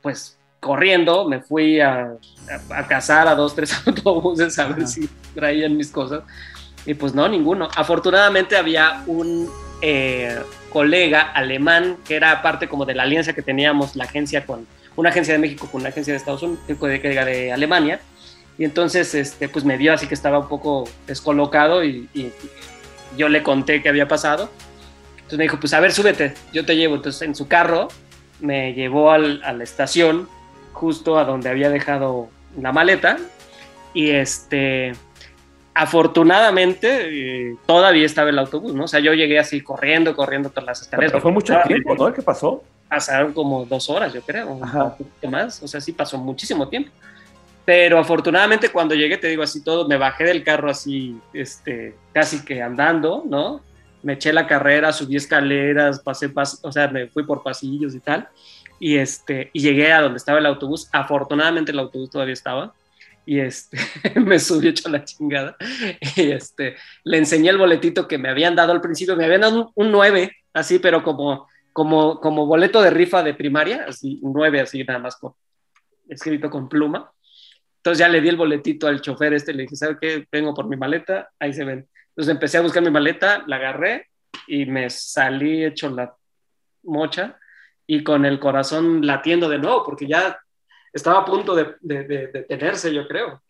[0.02, 2.14] pues corriendo me fui a,
[2.70, 6.24] a, a cazar a dos, tres autobuses a ver si traían mis cosas.
[6.86, 7.68] Y pues no, ninguno.
[7.76, 9.50] Afortunadamente había un
[9.82, 10.40] eh,
[10.72, 15.10] colega alemán que era parte como de la alianza que teníamos la agencia con una
[15.10, 18.00] agencia de México con una agencia de Estados Unidos, de, de Alemania.
[18.58, 22.32] Y entonces, este, pues me vio así que estaba un poco descolocado y, y,
[23.18, 24.50] yo le conté qué había pasado.
[25.32, 26.96] Entonces me dijo, pues a ver, súbete, yo te llevo.
[26.96, 27.88] Entonces en su carro
[28.42, 30.28] me llevó al, a la estación,
[30.74, 32.28] justo a donde había dejado
[32.60, 33.18] la maleta.
[33.94, 34.92] y este,
[35.74, 38.84] afortunadamente eh, todavía estaba el autobús, ¿no?
[38.84, 41.14] O sea, yo llegué así corriendo, corriendo todas las escaleras.
[41.14, 42.12] Pero fue mucho tiempo, ¿no?
[42.12, 42.62] ¿Qué pasó?
[42.90, 45.64] Pasaron como dos horas, yo creo, un poquito más.
[45.64, 46.92] O sea, sí pasó muchísimo tiempo.
[47.64, 52.44] Pero afortunadamente cuando llegué, te digo así todo, me bajé del carro así, este, casi
[52.44, 53.62] que andando, ¿no?
[54.04, 58.00] Me eché la carrera, subí escaleras, pasé, pas o sea, me fui por pasillos y
[58.00, 58.28] tal.
[58.80, 60.90] Y, este, y llegué a donde estaba el autobús.
[60.92, 62.74] Afortunadamente el autobús todavía estaba
[63.26, 63.78] y este,
[64.20, 65.56] me subí hecho la chingada
[66.16, 69.72] y este, le enseñé el boletito que me habían dado al principio, me habían dado
[69.76, 74.62] un, 9, así, pero como, como, como boleto de rifa de primaria, así, un 9,
[74.62, 75.34] así nada más con,
[76.10, 77.12] escrito con pluma.
[77.78, 80.28] Entonces ya le di el boletito al chofer este, le dije, ¿sabe qué?
[80.32, 81.88] Vengo por mi maleta, ahí se ven.
[82.22, 84.10] Entonces empecé a buscar mi maleta, la agarré
[84.46, 86.16] y me salí hecho la
[86.84, 87.40] mocha
[87.88, 90.40] y con el corazón latiendo de nuevo, porque ya
[90.94, 93.42] estaba a punto de, detenerse, yo creo.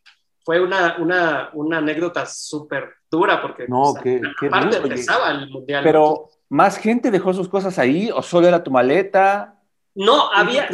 [0.45, 5.83] Fue una, una, una anécdota súper dura porque no, que, aparte empezaba el mundial.
[5.83, 9.59] Pero, ¿más gente dejó sus cosas ahí o solo era tu maleta?
[9.95, 10.69] No, había,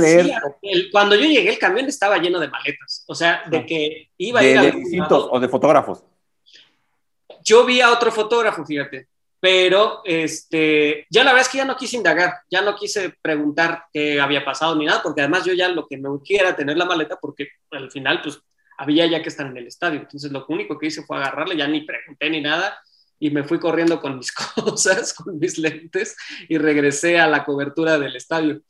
[0.92, 4.44] cuando yo llegué el camión estaba lleno de maletas, o sea, de que iba a
[4.44, 4.66] ir a...
[4.66, 6.04] distintos o de fotógrafos.
[7.48, 9.08] Yo vi a otro fotógrafo, fíjate,
[9.40, 13.86] pero este, ya la verdad es que ya no quise indagar, ya no quise preguntar
[13.94, 16.84] qué había pasado ni nada, porque además yo ya lo que me quiera tener la
[16.84, 18.38] maleta, porque al final pues
[18.78, 21.68] había ya que estar en el estadio, entonces lo único que hice fue agarrarle, ya
[21.70, 22.78] ni pregunté ni nada,
[23.18, 26.18] y me fui corriendo con mis cosas, con mis lentes,
[26.50, 28.62] y regresé a la cobertura del estadio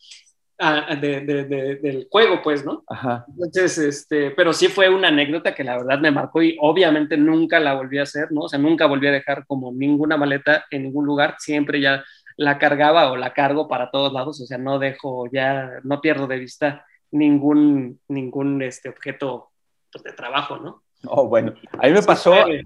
[0.58, 2.84] del juego, pues, ¿no?
[2.88, 3.26] Ajá.
[3.28, 7.60] Entonces, este, pero sí fue una anécdota que la verdad me marcó y obviamente nunca
[7.60, 8.42] la volví a hacer, ¿no?
[8.42, 12.04] O sea, nunca volví a dejar como ninguna maleta en ningún lugar, siempre ya
[12.38, 16.28] la cargaba o la cargo para todos lados, o sea, no dejo ya, no pierdo
[16.28, 19.50] de vista ningún, ningún este, objeto
[19.92, 20.84] pues, de trabajo, ¿no?
[21.06, 22.64] Oh, bueno, a mí me pasó, a mí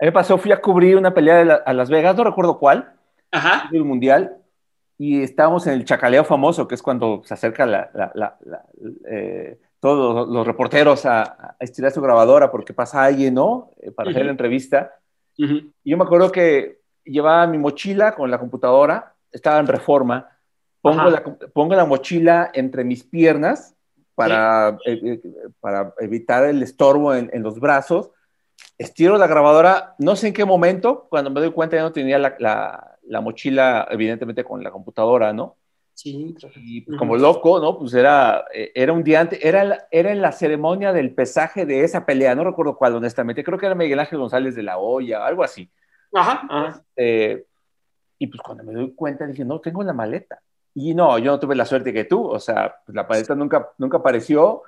[0.00, 2.92] me pasó, fui a cubrir una pelea a Las Vegas, no recuerdo cuál,
[3.30, 3.68] Ajá.
[3.72, 4.36] el mundial,
[5.00, 7.90] y estábamos en el chacaleo famoso, que es cuando se acerca
[9.10, 13.70] eh, todos los reporteros a, estirar su grabadora porque pasa alguien, ¿no?
[13.80, 14.92] Eh, para hacer la entrevista.
[15.38, 20.36] Y yo me acuerdo que llevaba mi mochila con la computadora, estaba en reforma,
[20.82, 23.74] pongo, la, pongo la, mochila entre mis piernas
[24.14, 25.18] para, eh,
[25.60, 28.10] para evitar el estorbo en, en, los brazos,
[28.76, 32.18] estiro la grabadora, no sé en qué momento, cuando me doy cuenta ya no tenía
[32.18, 35.56] la, la mochila, evidentemente, con la computadora, ¿no?
[35.94, 36.34] Sí.
[36.56, 37.78] Y pues, como loco, ¿no?
[37.78, 41.84] Pues era, eh, era un día antes, era, era en la ceremonia del pesaje de
[41.84, 45.26] esa pelea, no recuerdo cuál, honestamente, creo que era Miguel Ángel González de la Hoya,
[45.26, 45.70] algo así.
[46.14, 47.46] Ajá, este,
[48.18, 50.40] y pues cuando me doy cuenta dije, no, tengo la maleta.
[50.74, 53.70] Y no, yo no tuve la suerte que tú, o sea, pues, la maleta nunca,
[53.76, 54.62] nunca apareció,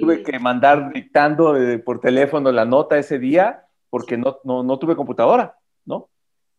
[0.00, 4.96] tuve que mandar dictando por teléfono la nota ese día porque no, no, no tuve
[4.96, 5.56] computadora.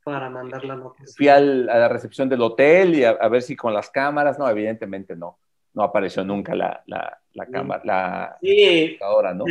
[0.08, 1.04] Para mandar la nota.
[1.18, 5.18] Fui a la recepción del hotel y a, ver si con las cámaras, no, evidentemente
[5.18, 5.38] no,
[5.74, 8.98] no apareció nunca la, la, la cámara, la sí,
[9.36, 9.44] ¿no?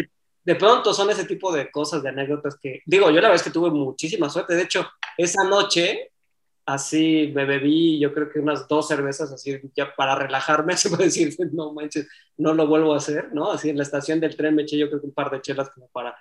[0.42, 3.42] De, pronto son ese tipo de cosas, de anécdotas que, digo, yo la verdad es
[3.42, 4.88] que tuve muchísima suerte, de hecho,
[5.18, 6.12] esa noche,
[6.64, 11.04] así me bebí, yo creo que unas dos cervezas, así ya para relajarme, se puede
[11.04, 13.52] decir, no manches, no lo vuelvo a hacer, ¿no?
[13.52, 15.68] Así en la estación del tren me eché yo creo que un par de chelas
[15.68, 16.16] como para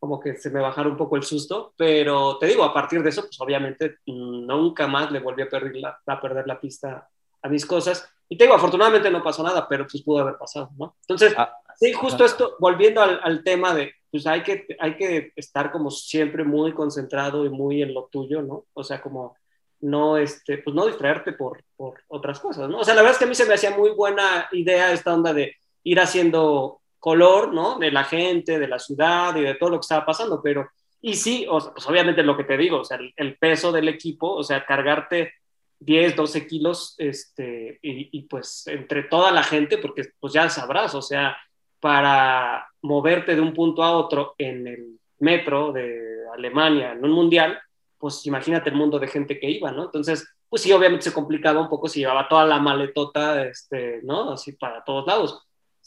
[0.00, 3.10] como que se me bajara un poco el susto, pero te digo, a partir de
[3.10, 7.06] eso, pues obviamente nunca más le volví a perder la, a perder la pista
[7.42, 8.10] a mis cosas.
[8.26, 10.96] Y te digo, afortunadamente no pasó nada, pero pues pudo haber pasado, ¿no?
[11.02, 15.32] Entonces, ah, sí, justo esto, volviendo al, al, tema de, pues hay que, hay que
[15.36, 18.64] estar como siempre muy concentrado y muy en lo tuyo, ¿no?
[18.72, 19.36] O sea, como
[19.80, 22.78] no, este, pues no distraerte por, por otras cosas, ¿no?
[22.78, 25.12] O sea, la verdad es que a mí se me hacía muy buena idea esta
[25.12, 27.78] onda de ir haciendo color, ¿no?
[27.78, 30.68] De la gente, de la ciudad y de todo lo que estaba pasando, pero,
[31.00, 34.44] y sí, pues obviamente lo que te digo, o sea, el, peso del equipo, o
[34.44, 35.32] sea, cargarte
[35.80, 41.02] 10, 12 kilos, este, y, pues entre toda la gente, porque pues ya sabrás, o
[41.02, 41.36] sea,
[41.80, 47.58] para moverte de un punto a otro en el metro de Alemania, en un mundial,
[47.98, 49.84] pues imagínate el mundo de gente que iba, ¿no?
[49.84, 54.32] Entonces, pues sí, obviamente se complicaba un poco si llevaba toda la maletota, este, ¿no?
[54.32, 55.46] Así para todos lados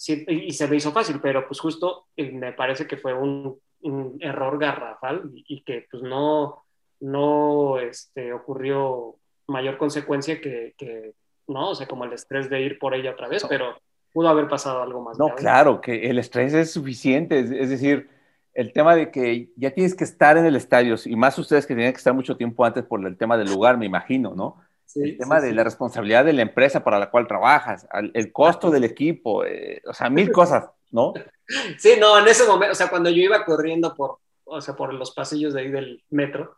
[0.10, 3.60] y se me hizo fácil, pero pues justo eh, me parece que fue un,
[4.22, 6.64] error garrafal y, que pues no,
[7.02, 11.14] no este, ocurrió mayor consecuencia que, que,
[11.48, 13.76] no, o sea, como el estrés de ir por ella otra vez, pero
[14.14, 15.18] pudo haber pasado algo más.
[15.20, 18.10] No, claro, que el estrés es suficiente, es, decir,
[18.54, 21.76] el tema de que ya tienes que estar en el estadio, y más ustedes que
[21.76, 24.62] tienen que estar mucho tiempo antes por el tema del lugar, me imagino, ¿no?
[24.96, 28.84] El tema de la responsabilidad de la empresa para la cual trabajas, el costo del
[28.84, 31.14] equipo, eh, o sea, mil cosas, ¿no?
[31.78, 34.94] Sí, no, en ese momento, o sea, cuando yo iba corriendo por, o sea, por
[34.94, 36.56] los pasillos de ahí del metro,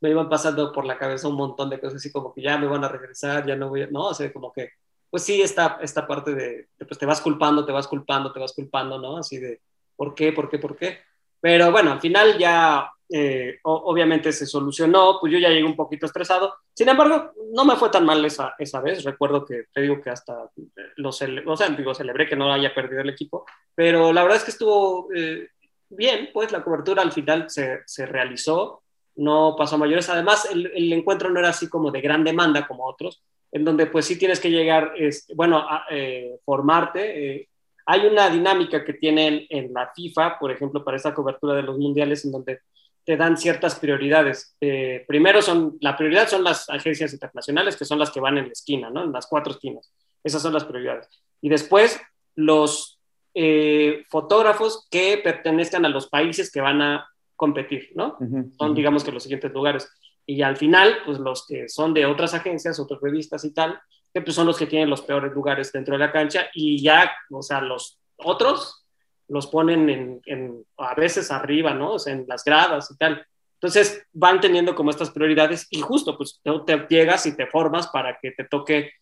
[0.00, 2.66] me iban pasando por la cabeza un montón de cosas así como que ya me
[2.66, 4.72] van a regresar, ya no voy a, no, o sea, como que,
[5.08, 8.38] pues sí, esta, esta parte de, de, pues te vas culpando, te vas culpando, te
[8.38, 9.16] vas culpando, ¿no?
[9.16, 9.62] Así de,
[9.96, 10.98] ¿por qué, por qué, por qué?
[11.40, 16.06] Pero bueno, al final ya eh, obviamente se solucionó, pues yo ya llegué un poquito
[16.06, 16.54] estresado.
[16.74, 19.04] Sin embargo, no me fue tan mal esa, esa vez.
[19.04, 20.50] Recuerdo que te digo que hasta
[20.96, 24.44] lo cele o digo, celebré que no haya perdido el equipo, pero la verdad es
[24.44, 25.48] que estuvo eh,
[25.88, 28.82] bien, pues la cobertura al final se, se, realizó,
[29.16, 30.08] no pasó a mayores.
[30.08, 34.04] Además, el, encuentro no era así como de gran demanda como otros, en donde pues
[34.04, 37.36] sí tienes que llegar, es, bueno, a eh, formarte.
[37.36, 37.48] Eh,
[37.86, 41.78] hay una dinámica que tienen en la FIFA, por ejemplo, para esta cobertura de los
[41.78, 42.60] mundiales, en donde
[43.08, 44.54] te dan ciertas prioridades.
[44.60, 48.44] Eh, primero son, la prioridad son las agencias internacionales, que son las que van en
[48.48, 49.02] la esquina, ¿no?
[49.02, 49.90] En las cuatro esquinas.
[50.22, 51.08] Esas son las prioridades.
[51.40, 51.98] Y después
[52.34, 53.00] los
[53.32, 58.18] eh, fotógrafos que pertenezcan a los países que van a competir, ¿no?
[58.20, 58.56] Uh -huh.
[58.58, 59.90] Son, digamos que los siguientes lugares.
[60.26, 63.80] Y al final, pues los que son de otras agencias, otras revistas y tal,
[64.12, 67.10] que pues son los que tienen los peores lugares dentro de la cancha y ya,
[67.30, 68.84] o sea, los otros
[69.28, 71.94] los ponen en, en, a veces arriba, ¿no?
[71.94, 73.26] O sea, en las gradas y tal.
[73.54, 77.88] Entonces van teniendo como estas prioridades y justo pues te, te llegas y te formas
[77.88, 78.92] para que te toque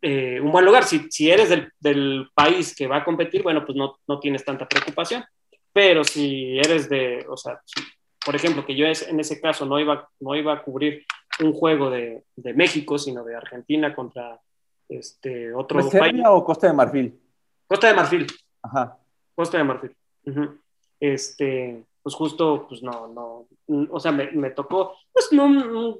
[0.00, 0.84] eh, un buen lugar.
[0.84, 4.44] Si, si eres del, del, país que va a competir, bueno, pues no, no, tienes
[4.44, 5.24] tanta preocupación.
[5.72, 7.82] Pero si eres de, o sea, si,
[8.24, 11.04] por ejemplo, que yo es, en ese caso no iba, no iba a cubrir
[11.40, 14.40] un juego de, de México, sino de Argentina contra
[14.88, 16.22] este otro país.
[16.24, 17.20] o Costa de Marfil?
[17.66, 18.26] Costa de Marfil.
[18.62, 18.98] Ajá.
[19.34, 19.96] Costa de Marfil.
[20.26, 20.58] Uh -huh.
[21.00, 23.46] Este, pues justo, pues no, no,
[23.90, 25.98] o sea, me, me tocó, pues no, no,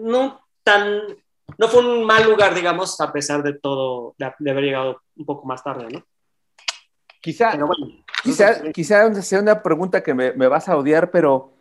[0.00, 1.00] no, tan,
[1.56, 5.24] no fue un mal lugar, digamos, a pesar de todo, de, de haber llegado un
[5.26, 6.04] poco más tarde, ¿no?
[7.20, 11.52] Quizá, bueno, quizá, entonces, quizá sea una pregunta que me, me vas a odiar, pero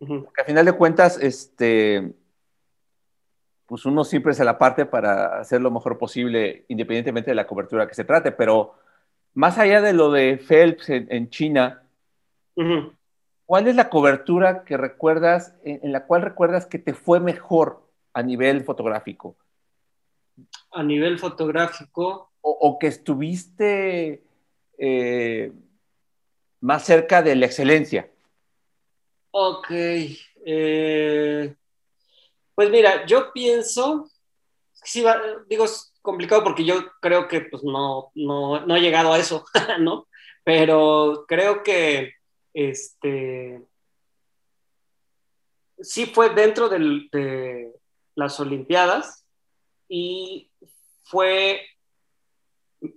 [0.00, 0.28] uh -huh.
[0.40, 2.12] a final de cuentas, este,
[3.66, 7.86] pues uno siempre se la parte para hacer lo mejor posible, independientemente de la cobertura
[7.86, 8.74] que se trate, pero
[9.36, 11.82] más allá de lo de Phelps en, en China,
[12.56, 12.96] uh -huh.
[13.44, 17.86] ¿cuál es la cobertura que recuerdas, en, en, la cual recuerdas que te fue mejor
[18.14, 19.36] a nivel fotográfico?
[20.70, 22.32] A nivel fotográfico.
[22.40, 24.24] O, o que estuviste
[24.78, 25.52] eh,
[26.60, 28.10] más cerca de la excelencia.
[29.32, 29.70] Ok.
[29.70, 31.54] Eh,
[32.54, 34.08] pues mira, yo pienso,
[34.72, 35.04] sí,
[35.46, 39.44] digo, es complicado porque yo creo que pues no, no, no he llegado a eso,
[39.80, 40.08] ¿no?
[40.44, 42.14] Pero creo que
[42.54, 43.60] este
[45.80, 47.72] sí fue dentro del, de
[48.14, 49.26] las Olimpiadas
[49.88, 50.50] y
[51.02, 51.66] fue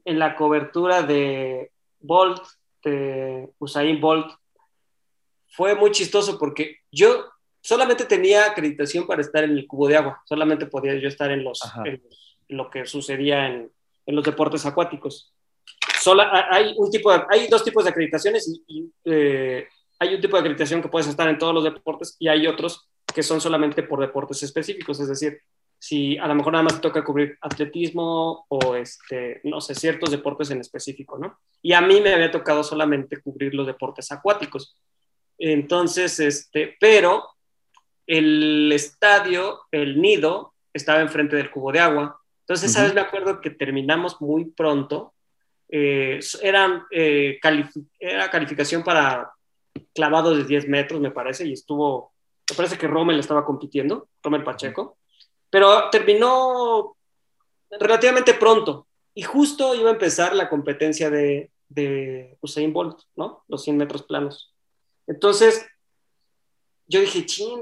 [0.05, 2.43] en la cobertura de Bolt,
[2.83, 4.31] de Usain Bolt.
[5.47, 7.25] Fue muy chistoso porque yo
[7.61, 11.43] solamente tenía acreditación para estar en el cubo de agua, solamente podía yo estar en,
[11.43, 12.01] los, en
[12.49, 13.71] lo que sucedía en,
[14.05, 15.33] en los deportes acuáticos.
[16.01, 19.67] Solo, hay, un tipo de, hay dos tipos de acreditaciones y eh,
[19.99, 22.89] hay un tipo de acreditación que puedes estar en todos los deportes y hay otros
[23.13, 25.41] que son solamente por deportes específicos, es decir,
[25.77, 30.11] si a lo mejor nada más te toca cubrir atletismo o, este, no sé, ciertos
[30.11, 31.39] deportes en específico, ¿no?
[31.61, 34.77] Y a mí me había tocado solamente cubrir los deportes acuáticos.
[35.37, 37.29] Entonces, este, pero
[38.05, 42.18] el estadio, el nido, estaba enfrente del cubo de agua.
[42.49, 42.77] Entonces, uh -huh.
[42.77, 42.93] ¿sabes?
[42.95, 45.13] Me acuerdo que terminamos muy pronto.
[45.69, 47.39] Eh, eran, eh,
[47.99, 49.31] era calificación para
[49.93, 52.11] clavados de 10 metros, me parece, y estuvo,
[52.49, 54.97] me parece que Rommel estaba compitiendo, Rommel Pacheco,
[55.51, 56.97] pero terminó
[57.69, 58.87] relativamente pronto.
[59.13, 63.43] Y justo iba a empezar la competencia de, de Usain Bolt, ¿no?
[63.47, 64.55] Los 100 metros planos.
[65.05, 65.67] Entonces,
[66.87, 67.61] yo dije, ching,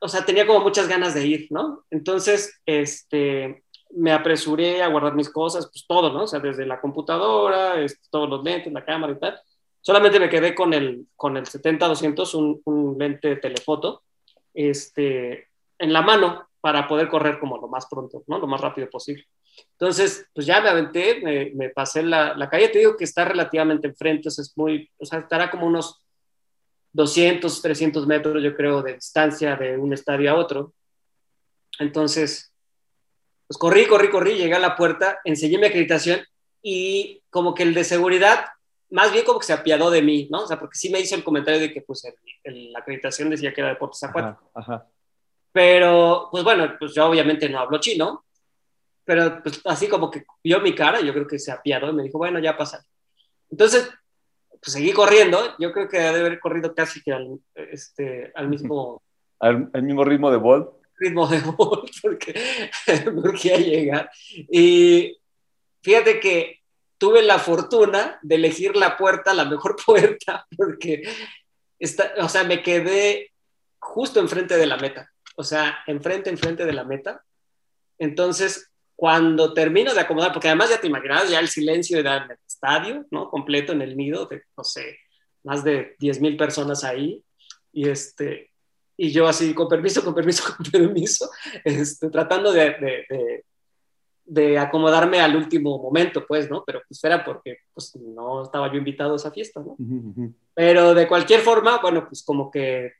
[0.00, 1.84] o sea, tenía como muchas ganas de ir, ¿no?
[1.90, 3.63] Entonces, este,
[3.96, 6.24] me apresuré a guardar mis cosas, pues todo, ¿no?
[6.24, 7.74] O sea, desde la computadora,
[8.10, 9.40] todos los lentes, la cámara y tal.
[9.80, 14.02] Solamente me quedé con el, con el 70-200, un, un, lente de telefoto,
[14.52, 18.38] este, en la mano para poder correr como lo más pronto, ¿no?
[18.38, 19.26] Lo más rápido posible.
[19.72, 23.24] Entonces, pues ya me aventé, me, me pasé la, la, calle, te digo que está
[23.24, 26.02] relativamente enfrente, o sea, es muy, o sea, estará como unos
[26.92, 30.72] 200, 300 metros, yo creo, de distancia de un estadio a otro.
[31.78, 32.53] Entonces,
[33.46, 36.20] pues corrí, corrí, corrí, llegué a la puerta, enseñé mi acreditación
[36.62, 38.46] y como que el de seguridad,
[38.90, 40.44] más bien como que se apiadó de mí, ¿no?
[40.44, 42.14] O sea, porque sí me hizo el comentario de que pues el,
[42.44, 44.48] el, la acreditación decía que era deportes acuáticos.
[45.52, 48.24] Pero, pues bueno, pues yo obviamente no hablo chino,
[49.04, 52.02] pero pues así como que vio mi cara, yo creo que se apiadó y me
[52.02, 52.84] dijo, bueno, ya pasa.
[53.50, 53.88] Entonces,
[54.64, 55.38] pues seguí corriendo.
[55.58, 59.02] Yo creo que debe haber corrido casi que al, este, al mismo...
[59.38, 60.70] al, mismo ritmo de Bolt.
[60.96, 62.34] Ritmo de Bolt, porque
[63.54, 64.10] a llegar.
[64.50, 65.16] Y
[65.82, 66.60] fíjate que
[66.98, 71.02] tuve la fortuna de elegir la puerta, la mejor puerta, porque,
[71.78, 73.32] está, o sea, me quedé
[73.78, 75.10] justo enfrente de la meta.
[75.36, 77.24] O sea, enfrente, enfrente de la meta.
[77.98, 82.38] Entonces, cuando termino de acomodar, porque además ya te imaginas, ya el silencio en el
[82.46, 83.28] estadio, ¿no?
[83.28, 84.98] Completo en el nido, de, no sé,
[85.42, 87.22] más de 10 mil personas ahí,
[87.72, 88.52] y este,
[88.96, 91.30] y yo así, con permiso, con permiso, con permiso,
[91.64, 93.44] este, tratando de, de,
[94.24, 96.62] de, acomodarme al último momento, pues, ¿no?
[96.64, 99.76] Pero pues era porque, pues, no estaba yo invitado a esa fiesta, ¿no?
[100.54, 102.92] Pero de cualquier forma, bueno, pues como que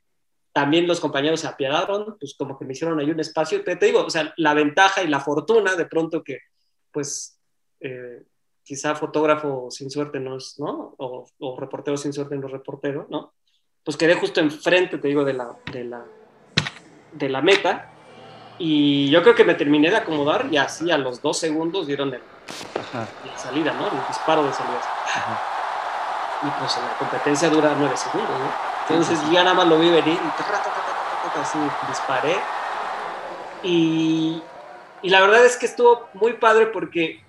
[0.51, 3.63] también los compañeros se apiadaron, pues como que me hicieron ahí un espacio.
[3.63, 6.39] Te, te digo, o sea, la ventaja y la fortuna de pronto que,
[6.91, 7.39] pues,
[7.81, 8.23] eh,
[8.63, 10.95] quizá fotógrafo sin suerte no es, ¿no?
[10.97, 13.33] O, o, reportero sin suerte no es reportero, ¿no?
[13.85, 16.03] Pues quedé justo enfrente, te digo, de la, de la,
[17.11, 17.91] de la meta.
[18.57, 22.11] Y yo creo que me terminé de acomodar y así a los dos segundos dieron
[22.11, 22.21] el,
[22.93, 23.85] la salida, ¿no?
[23.85, 24.81] El disparo de salida.
[26.41, 28.51] Y pues la competencia dura nueve segundos, ¿no?
[28.89, 32.37] Entonces ya nada más lo vi venir y así disparé.
[33.61, 34.41] Y,
[35.03, 37.23] y, la verdad es que estuvo muy padre porque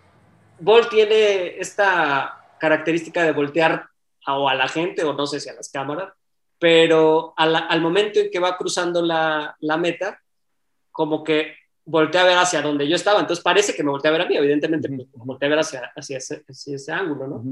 [0.59, 3.89] Bolt tiene esta característica de voltear
[4.25, 6.13] a, o a la gente o no sé si a las cámaras,
[6.59, 10.21] pero al momento en que va cruzando la, la, meta,
[10.91, 11.55] como que
[11.85, 13.21] voltea a ver hacia donde yo estaba.
[13.21, 15.93] Entonces parece que me voltea a ver a mí, evidentemente, uh voltea a ver hacia,
[15.95, 17.45] hacia, ese, hacia ese ángulo, ¿no?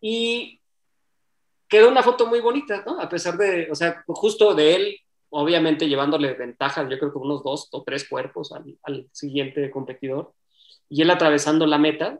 [0.00, 0.60] Y
[1.68, 3.00] quedó una foto muy bonita, ¿no?
[3.00, 7.44] A pesar de, o sea, justo de él, obviamente llevándole ventaja, yo creo que unos
[7.44, 10.32] dos o tres cuerpos al, siguiente competidor,
[10.88, 12.18] y él atravesando la meta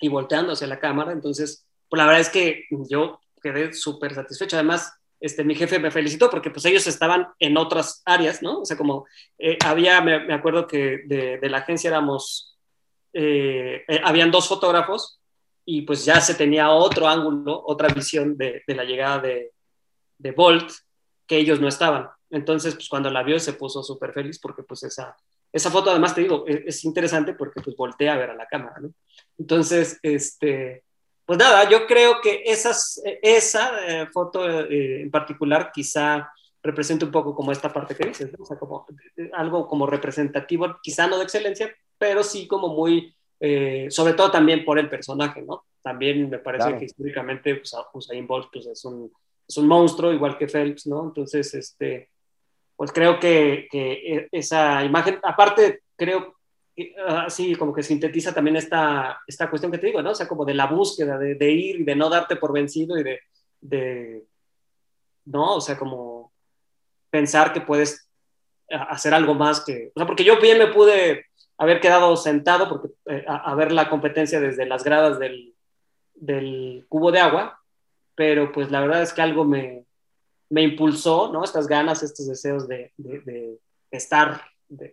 [0.00, 4.56] y volteando hacia la cámara, entonces, pues la verdad es que yo quedé súper satisfecho,
[4.56, 8.60] además, este, mi jefe me felicitó porque pues ellos estaban en otras áreas, ¿no?
[8.60, 9.06] O sea, como
[9.38, 12.56] eh, había, me, acuerdo que de, la agencia éramos,
[13.12, 15.20] eh, eh, habían dos fotógrafos
[15.64, 19.52] y pues ya se tenía otro ángulo, otra visión de, la llegada de,
[20.18, 20.70] de, Bolt,
[21.26, 22.08] que ellos no estaban.
[22.30, 25.16] Entonces, pues cuando la vio se puso súper feliz porque pues esa,
[25.52, 28.46] esa foto además te digo, es, es, interesante porque pues voltea a ver a la
[28.46, 28.92] cámara, ¿no?
[29.36, 30.84] Entonces, este,
[31.28, 37.12] pues nada, yo creo que esas, esa eh, foto eh, en particular quizá representa un
[37.12, 38.44] poco como esta parte que dices, ¿no?
[38.44, 43.14] o sea, como eh, algo como representativo, quizá no de excelencia, pero sí como muy
[43.40, 45.66] eh, sobre todo también por el personaje, ¿no?
[45.82, 49.12] También me parece que históricamente pues, Usain Bolt pues, es, un,
[49.46, 51.04] es un monstruo, igual que Phelps, ¿no?
[51.04, 52.08] Entonces, este,
[52.74, 56.37] pues creo que, que esa imagen, aparte, creo
[57.06, 60.10] así como que sintetiza también esta, esta cuestión que te digo, ¿no?
[60.10, 63.04] O sea, como de la búsqueda, de, ir y de no darte por vencido y
[63.60, 64.24] de,
[65.24, 65.56] ¿no?
[65.56, 66.32] O sea, como
[67.10, 68.08] pensar que puedes
[68.68, 71.26] hacer algo más que, o sea, porque yo bien me pude
[71.56, 75.54] haber quedado sentado porque, eh, a, ver la competencia desde las gradas del,
[76.88, 77.60] cubo de agua,
[78.14, 79.84] pero pues la verdad es que algo me,
[80.50, 81.44] me impulsó, ¿no?
[81.44, 82.92] Estas ganas, estos deseos de,
[83.90, 84.92] estar, de,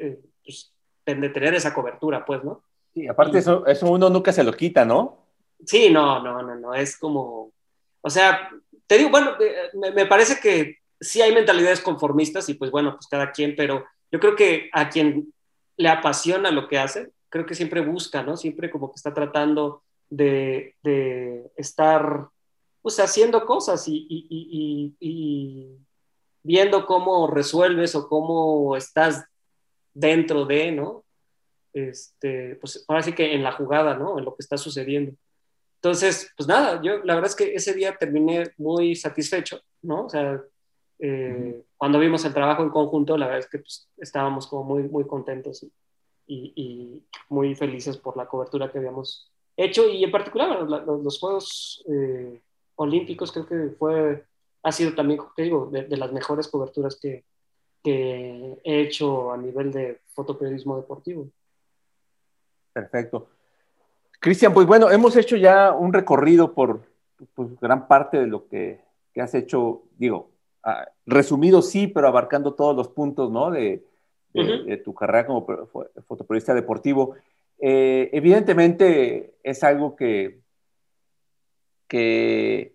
[0.00, 0.72] eh, pues,
[1.06, 2.62] de, tener esa cobertura, pues, ¿no?
[2.94, 5.18] Sí, aparte eso, eso uno nunca se lo quita, ¿no?
[5.64, 7.52] Sí, no, no, no, no, es como,
[8.00, 8.50] o sea,
[8.86, 12.94] te digo, bueno, eh, me, me parece que sí hay mentalidades conformistas y pues bueno,
[12.94, 15.32] pues cada quien, pero yo creo que a quien
[15.76, 18.36] le apasiona lo que hace, creo que siempre busca, ¿no?
[18.36, 22.28] Siempre como que está tratando de, de estar,
[22.82, 25.78] pues, haciendo cosas y, y, y,
[26.42, 29.24] viendo cómo resuelves o cómo estás
[29.94, 31.04] dentro de, ¿no?
[31.72, 34.18] Este, pues ahora sí que en la jugada, ¿no?
[34.18, 35.12] En lo que está sucediendo.
[35.76, 40.06] Entonces, pues nada, yo la verdad es que ese día terminé muy satisfecho, ¿no?
[40.06, 40.40] O sea,
[40.98, 44.84] eh, cuando vimos el trabajo en conjunto, la verdad es que pues, estábamos como muy,
[44.84, 45.64] muy contentos
[46.26, 51.18] y, y, muy felices por la cobertura que habíamos hecho y en particular los, los
[51.18, 52.40] Juegos eh,
[52.76, 54.24] Olímpicos creo que fue,
[54.62, 57.24] ha sido también, te digo, de, de las mejores coberturas que,
[57.82, 61.28] que he hecho a nivel de fotoperiodismo deportivo.
[62.72, 63.28] Perfecto.
[64.20, 66.82] Cristian, pues bueno, hemos hecho ya un recorrido por
[67.34, 68.80] pues, gran parte de lo que,
[69.12, 70.32] que has hecho, digo,
[70.64, 73.50] Ah, resumido sí, pero abarcando todos los puntos, ¿no?
[73.50, 73.84] De,
[74.82, 75.44] tu carrera como
[76.06, 77.16] fotoperiodista deportivo.
[77.58, 80.40] Eh, evidentemente es algo que,
[81.86, 82.72] que,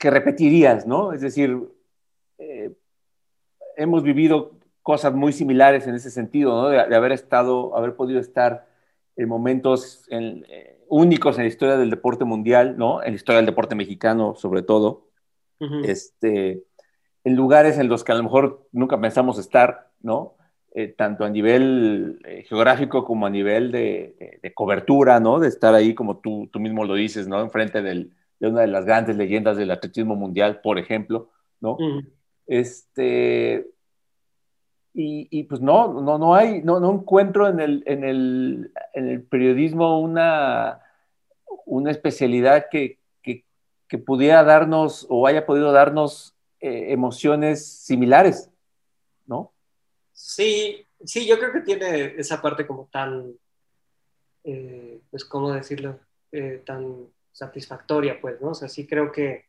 [0.00, 1.12] repetirías, ¿no?
[1.14, 1.58] Es decir,
[2.36, 2.74] eh,
[3.76, 4.52] hemos vivido
[4.82, 6.68] cosas muy similares en ese sentido, ¿no?
[6.68, 8.66] De, haber estado, haber podido estar
[9.16, 13.02] en momentos eh, únicos en la historia del deporte mundial, ¿no?
[13.02, 15.08] En la historia del deporte mexicano, sobre todo.
[15.84, 16.64] este,
[17.24, 20.34] en lugares en los que a lo mejor nunca pensamos estar, ¿no?
[20.74, 25.40] Eh, tanto a nivel eh, geográfico como a nivel de, cobertura, ¿no?
[25.40, 27.40] De estar ahí, como tú, tú mismo lo dices, ¿no?
[27.40, 31.78] Enfrente del, de una de las grandes leyendas del atletismo mundial, por ejemplo, ¿no?
[32.46, 33.66] Este,
[34.96, 39.22] y, pues no, no, no hay, no, no encuentro en el, en el, en el
[39.24, 40.80] periodismo una,
[41.66, 43.44] una especialidad que, que,
[43.88, 48.50] que, pudiera darnos o haya podido darnos eh, emociones similares,
[49.26, 49.52] ¿no?
[50.12, 53.34] Sí, sí, yo creo que tiene esa parte como tan,
[54.44, 55.98] eh, pues, ¿cómo decirlo?
[56.30, 58.50] Eh, tan satisfactoria, pues, ¿no?
[58.50, 59.46] O sea, sí creo que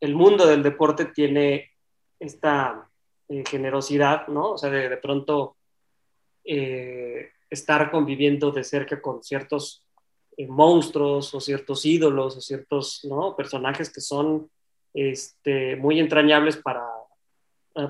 [0.00, 1.70] el mundo del deporte tiene
[2.18, 2.88] esta
[3.28, 4.52] eh, generosidad, ¿no?
[4.52, 5.56] O sea, de, pronto
[6.44, 9.84] eh, estar conviviendo de cerca con ciertos
[10.36, 13.36] eh, monstruos o ciertos ídolos o ciertos ¿no?
[13.36, 14.50] personajes que son
[14.94, 16.86] este, muy entrañables para,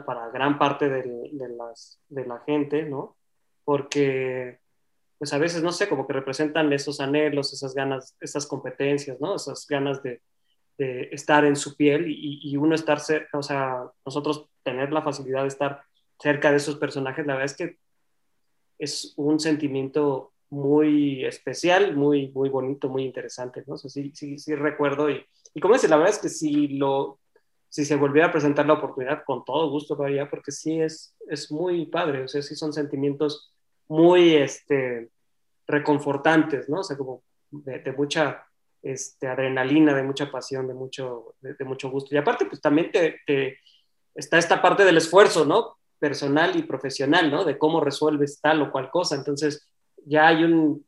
[0.04, 3.16] para gran parte de, las, de la gente, ¿no?
[3.64, 4.58] Porque
[5.18, 9.34] pues a veces, no sé, como que representan esos anhelos, esas ganas, esas competencias, ¿no?
[9.34, 10.20] Esas ganas de,
[10.78, 15.42] de estar en su piel y, uno estar cerca, o sea, nosotros tener la facilidad
[15.42, 15.82] de estar
[16.20, 17.78] cerca de esos personajes, la verdad es que
[18.78, 23.74] es un sentimiento muy especial, muy, muy bonito, muy interesante, ¿no?
[23.74, 25.22] O sea, sí, sí, sí recuerdo y,
[25.52, 27.18] y como dice, la verdad es que si lo,
[27.68, 31.50] si se volviera a presentar la oportunidad, con todo gusto lo porque sí es, es
[31.50, 33.52] muy padre, o sea, sí son sentimientos
[33.88, 35.10] muy, este,
[35.66, 36.80] reconfortantes, ¿no?
[36.80, 38.47] O sea, como de, de mucha
[38.82, 42.14] este, adrenalina, de mucha pasión, de mucho, de, mucho gusto.
[42.14, 43.58] Y aparte, pues también te,
[44.14, 45.76] está esta parte del esfuerzo, ¿no?
[45.98, 47.44] Personal y profesional, ¿no?
[47.44, 49.16] De cómo resuelves tal o cual cosa.
[49.16, 49.66] Entonces,
[50.04, 50.86] ya hay un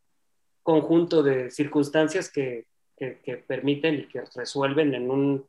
[0.62, 2.66] conjunto de circunstancias que,
[2.96, 5.46] que, permiten y que resuelven en un,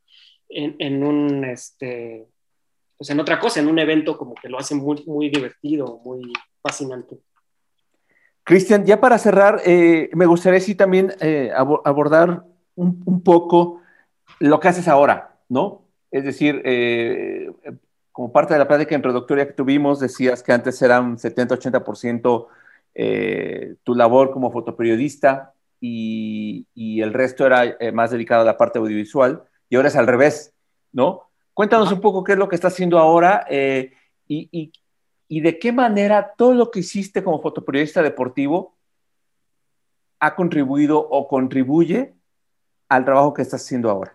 [0.50, 2.28] en, un, este,
[2.98, 6.32] pues en otra cosa, en un evento como que lo hace muy, muy divertido, muy
[6.62, 7.20] fascinante.
[8.52, 12.43] Cristian, ya para cerrar, eh, me gustaría sí también eh, abordar
[12.76, 13.80] un, poco
[14.39, 15.86] lo que haces ahora, ¿no?
[16.12, 17.49] Es decir, eh,
[18.12, 22.47] como parte de la plática introductoria que tuvimos, decías que antes era un 70-80%
[23.84, 29.78] tu labor como fotoperiodista y, el resto era más dedicado a la parte audiovisual, y
[29.78, 30.54] ahora es al revés,
[30.91, 31.30] ¿no?
[31.54, 33.93] Cuéntanos un poco qué es lo que estás haciendo ahora y,
[34.28, 34.74] y,
[35.32, 38.76] y de qué manera todo lo que hiciste como fotoperiodista deportivo
[40.20, 42.14] ha contribuido o contribuye
[42.90, 44.14] al trabajo que estás haciendo ahora.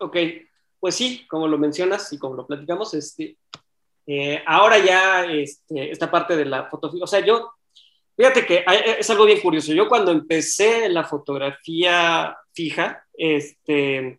[0.00, 0.16] Ok,
[0.80, 3.38] pues sí, como lo mencionas y como lo platicamos, este,
[4.08, 7.52] eh, ahora ya este, esta parte de la fotografía, o sea, yo,
[8.16, 8.64] fíjate que
[8.98, 14.18] es algo bien curioso, yo cuando empecé la fotografía fija, este,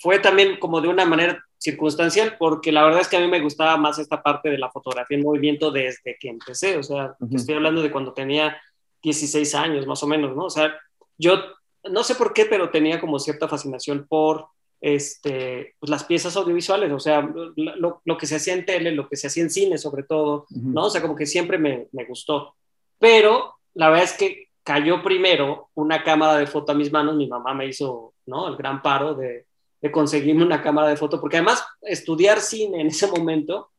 [0.00, 3.40] fue también como de una manera circunstancial, porque la verdad es que a mí me
[3.40, 7.54] gustaba más esta parte de la fotografía en movimiento desde que empecé, o sea, estoy
[7.54, 8.56] hablando de cuando tenía
[9.02, 10.44] 16 años más o menos, ¿no?
[10.44, 10.74] O sea,
[11.18, 11.38] yo
[11.84, 14.48] no sé por qué, pero tenía como cierta fascinación por
[14.80, 19.08] este, pues las piezas audiovisuales, o sea, lo, lo, que se hacía en tele, lo
[19.08, 20.84] que se hacía en cine sobre todo, ¿no?
[20.84, 22.54] O sea, como que siempre me, me gustó.
[22.98, 27.26] Pero la verdad es que cayó primero una cámara de foto a mis manos, mi
[27.26, 28.48] mamá me hizo, ¿no?
[28.48, 29.45] El gran paro de,
[29.80, 33.70] de conseguirme una cámara de foto, porque además estudiar cine en ese momento,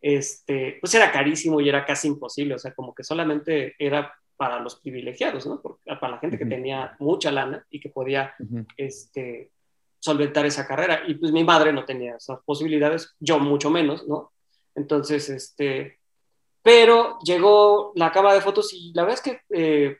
[0.00, 4.60] este, pues era carísimo y era casi imposible, o sea, como que solamente era para
[4.60, 5.60] los privilegiados, ¿no?
[5.60, 8.34] para la gente que tenía mucha lana y que podía,
[8.76, 9.50] este,
[9.98, 11.02] solventar esa carrera.
[11.06, 14.32] Y pues mi madre no tenía esas posibilidades, yo mucho menos, ¿no?
[14.74, 15.98] Entonces, este,
[16.62, 19.96] pero llegó la cámara de fotos y la verdad es que eh,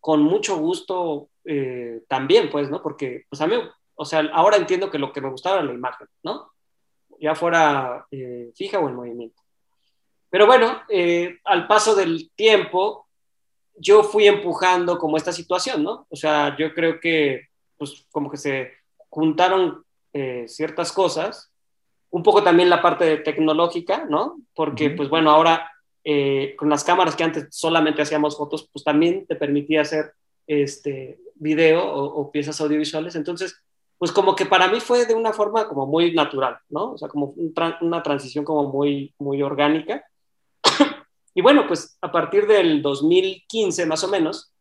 [0.00, 2.82] con mucho gusto eh, también, pues, ¿no?
[2.82, 3.56] Porque, pues a mí
[4.02, 6.52] o sea, ahora entiendo que lo que me gustaba era la imagen, ¿no?
[7.20, 9.40] Ya fuera eh, fija o en movimiento.
[10.28, 13.06] Pero bueno, eh, al paso del tiempo,
[13.76, 16.06] yo fui empujando como esta situación, ¿no?
[16.10, 17.46] O sea, yo creo que,
[17.78, 18.72] pues, como que se
[19.08, 21.52] juntaron eh, ciertas cosas,
[22.10, 24.40] un poco también la parte tecnológica, ¿no?
[24.52, 25.68] Porque, pues bueno, ahora
[26.58, 30.12] con las cámaras que antes solamente hacíamos fotos, pues también te permitía hacer
[30.48, 33.14] este video o, o piezas audiovisuales.
[33.14, 33.62] Entonces,
[34.02, 36.94] pues como que para mí fue de una forma como muy natural, ¿no?
[36.94, 40.04] O sea, como una transición como muy, muy orgánica.
[41.36, 44.52] y bueno, pues a partir del 2015 más o menos,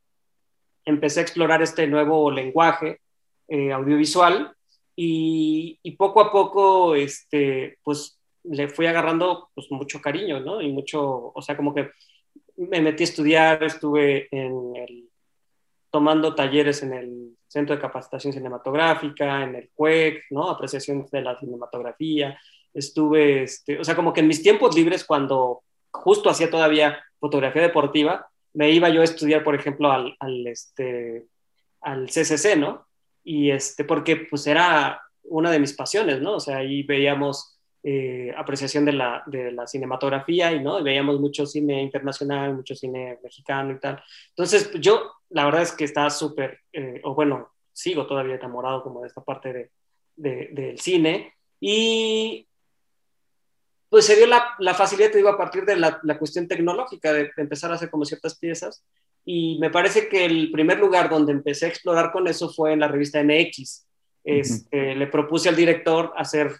[0.85, 3.01] empecé a explorar este nuevo lenguaje
[3.47, 4.55] eh, audiovisual
[4.95, 10.61] y, y, poco a poco, este, pues le fui agarrando pues mucho cariño, ¿no?
[10.61, 11.89] Y mucho, o sea, como que
[12.57, 15.09] me metí a estudiar, estuve en el,
[15.89, 20.49] tomando talleres en el Centro de Capacitación Cinematográfica, en el CUEC, ¿no?
[20.49, 22.39] Apreciación de la cinematografía.
[22.73, 27.61] Estuve, este, o sea, como que en mis tiempos libres, cuando justo hacía todavía fotografía
[27.61, 31.25] deportiva, me iba yo a estudiar, por ejemplo, al, al, este,
[31.81, 32.87] al CCC, ¿no?
[33.21, 36.35] Y este, porque pues era una de mis pasiones, ¿no?
[36.35, 40.83] O sea, ahí veíamos eh, apreciación de la, de la, cinematografía y, ¿no?
[40.83, 44.03] veíamos mucho cine internacional, mucho cine mexicano y tal.
[44.29, 49.01] Entonces, yo la verdad es que estaba súper, eh, o bueno, sigo todavía enamorado como
[49.01, 49.71] de esta parte de,
[50.15, 52.47] de, del cine y
[53.89, 57.11] pues se dio la, la facilidad, te digo, a partir de la, la cuestión tecnológica,
[57.11, 58.85] de, empezar a hacer como ciertas piezas.
[59.25, 62.79] Y me parece que el primer lugar donde empecé a explorar con eso fue en
[62.79, 63.87] la revista MX.
[64.23, 66.53] Este, Le propuse al director hacer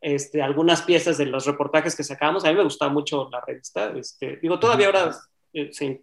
[0.00, 2.44] este, algunas piezas de los reportajes que sacamos.
[2.44, 3.92] A mí me gustaba mucho la revista.
[3.96, 5.16] Este, digo, todavía ahora
[5.52, 6.02] eh, se,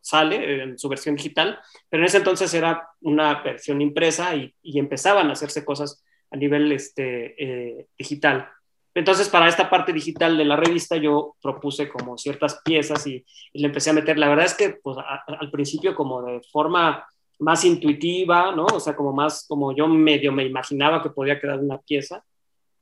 [0.00, 4.78] sale en su versión digital, pero en ese entonces era una versión impresa y, y
[4.78, 8.48] empezaban a hacerse cosas a nivel este, eh, digital.
[8.94, 13.66] Entonces, para esta parte digital de la revista, yo propuse como ciertas piezas y, le
[13.66, 14.18] empecé a meter.
[14.18, 17.04] La verdad es que pues, al principio como de forma
[17.40, 18.66] más intuitiva, ¿no?
[18.66, 22.24] O sea, como más, como yo medio me imaginaba que podía quedar una pieza.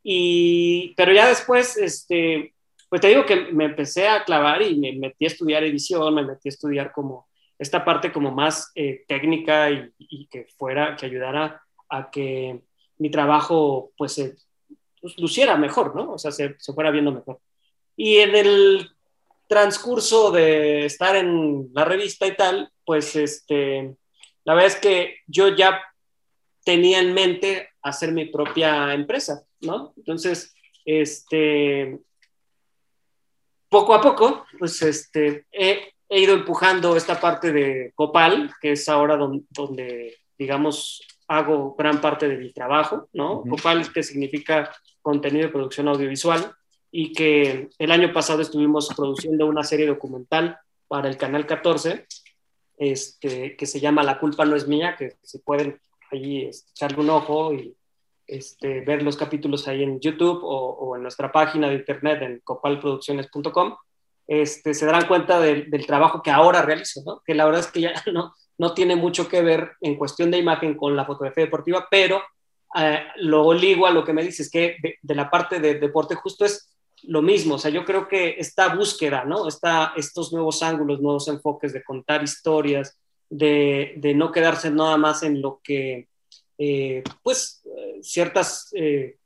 [0.03, 2.55] Y, pero ya después, este,
[2.89, 6.25] pues te digo que me empecé a clavar y me metí a estudiar edición, me
[6.25, 7.27] metí a estudiar como
[7.59, 12.61] esta parte como más eh, técnica y, y, que fuera, que ayudara a que
[12.99, 14.37] mi trabajo pues se
[15.01, 16.13] pues, luciera mejor, ¿no?
[16.13, 17.41] O sea, se, se, fuera viendo mejor.
[17.97, 18.91] Y en el
[19.49, 23.95] transcurso de estar en la revista y tal, pues este,
[24.45, 25.81] la verdad es que yo ya
[26.65, 29.93] tenía en mente hacer mi propia empresa, ¿no?
[29.97, 30.55] Entonces,
[30.85, 31.99] este,
[33.69, 38.89] poco a poco, pues este, he, he ido empujando esta parte de Copal, que es
[38.89, 43.41] ahora donde, donde digamos, hago gran parte de mi trabajo, ¿no?
[43.41, 43.51] Uh -huh.
[43.51, 46.55] Copal, que significa contenido de producción audiovisual,
[46.91, 50.59] y que el año pasado estuvimos produciendo una serie documental
[50.89, 52.07] para el Canal 14,
[52.77, 57.11] este, que se llama La culpa no es mía, que se pueden allí echarle un
[57.11, 57.75] ojo y
[58.27, 63.77] este, ver los capítulos ahí en YouTube o, en nuestra página de internet en copalproducciones.com,
[64.27, 67.81] este, se darán cuenta de, del trabajo que ahora realizo, que la verdad es que
[67.81, 71.87] ya no, no tiene mucho que ver en cuestión de imagen con la fotografía deportiva,
[71.91, 72.23] pero
[72.79, 76.15] eh, lo ligo a lo que me dices, que de, de, la parte de deporte
[76.15, 76.71] justo es
[77.03, 79.49] lo mismo, o sea, yo creo que esta búsqueda, ¿no?
[79.49, 82.97] Esta, estos nuevos ángulos, nuevos enfoques de contar historias,
[83.29, 86.09] de, de no quedarse nada más en lo que,
[86.59, 87.63] eh, pues,
[88.03, 89.17] ciertas eh,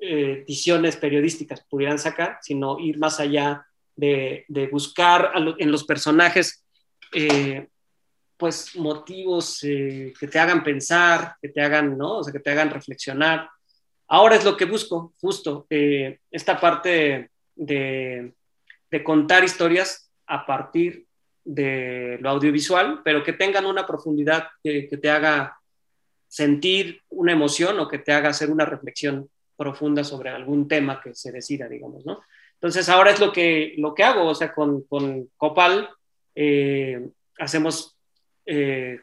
[0.00, 3.66] eh, visiones periodísticas pudieran sacar, sino ir más allá
[3.96, 6.64] de, buscar en los personajes
[7.12, 7.66] eh,
[8.36, 12.18] pues motivos eh, que te hagan pensar, que te hagan, ¿no?
[12.18, 13.48] O sea, que te hagan reflexionar.
[14.08, 18.34] Ahora es lo que busco, justo, eh, esta parte de,
[19.04, 21.06] contar historias a partir
[21.44, 25.58] de lo audiovisual, pero que tengan una profundidad que, te haga
[26.28, 31.14] sentir una emoción o que te haga hacer una reflexión profunda sobre algún tema que
[31.14, 32.20] se decida, digamos, ¿no?
[32.54, 35.88] Entonces ahora es lo que, lo que hago, o sea, con, con Copal
[36.34, 37.08] eh,
[37.38, 37.96] hacemos
[38.46, 39.00] eh,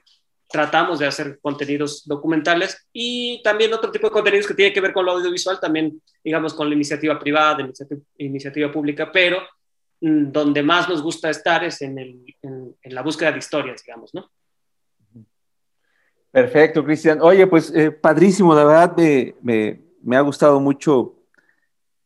[0.53, 4.93] tratamos de hacer contenidos documentales y también otro tipo de contenidos que tiene que ver
[4.93, 9.41] con lo audiovisual, también digamos con la iniciativa privada, iniciativa, iniciativa pública, pero
[10.01, 14.13] mmm, donde más nos gusta estar es en, el, en, la búsqueda de historias, digamos,
[14.13, 14.29] ¿no?
[16.33, 17.21] Perfecto, Cristian.
[17.21, 21.13] Oye, pues eh, padrísimo, la verdad me, me, me, ha gustado mucho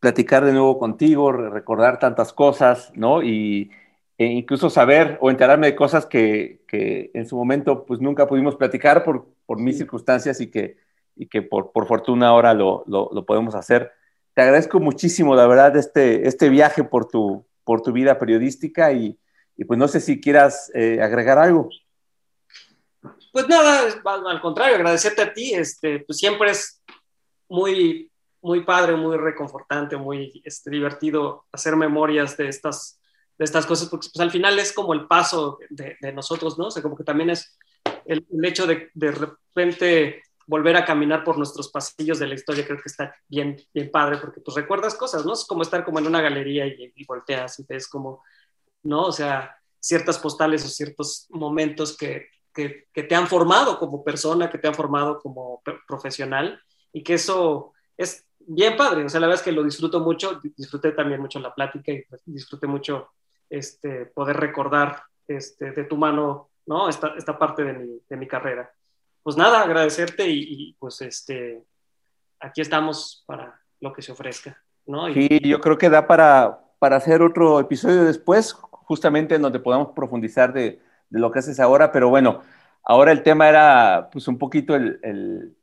[0.01, 3.23] platicar de nuevo contigo, recordar tantas cosas, ¿no?
[3.23, 3.71] Y,
[4.17, 8.57] e incluso saber o enterarme de cosas que, que, en su momento pues nunca pudimos
[8.57, 10.75] platicar por, por mis circunstancias y que,
[11.15, 13.93] y que por, por fortuna ahora lo, lo, lo, podemos hacer.
[14.34, 19.17] Te agradezco muchísimo, la verdad, este, este viaje por tu, por tu vida periodística y,
[19.55, 21.69] y pues no sé si quieras eh, agregar algo.
[23.38, 23.88] Pues nada,
[24.31, 26.81] al contrario, agradecerte a ti, este, pues siempre es
[27.47, 28.11] muy,
[28.41, 32.99] muy padre, muy reconfortante, muy este, divertido hacer memorias de estas
[33.38, 36.65] de estas cosas, porque pues, al final es como el paso de, de, nosotros, ¿no?
[36.65, 37.55] O sea, como que también es
[38.05, 42.65] el, el, hecho de de repente volver a caminar por nuestros pasillos de la historia,
[42.65, 45.33] creo que está bien, bien padre, porque pues recuerdas cosas, ¿no?
[45.33, 48.23] Es como estar como en una galería y, y volteas y ves como,
[48.81, 49.03] ¿no?
[49.03, 52.29] O sea, ciertas postales o ciertos momentos que,
[52.93, 56.60] que, te han formado como persona, que te han formado como profesional,
[56.91, 60.41] y que eso es bien padre, o sea, la verdad es que lo disfruto mucho,
[60.55, 63.10] disfruté también mucho la plática y pues, disfruté mucho
[63.49, 66.89] este, poder recordar este, de tu mano, ¿no?
[66.89, 68.72] Esta, esta parte de mi, de mi carrera.
[69.22, 71.64] Pues nada, agradecerte y, pues este,
[72.39, 75.14] aquí estamos para lo que se ofrezca, ¿no?
[75.14, 79.89] sí, yo creo que da para, para hacer otro episodio después, justamente en donde podamos
[79.93, 82.41] profundizar de, de lo que haces ahora, pero bueno,
[82.84, 85.53] ahora el tema era pues un poquito el, el,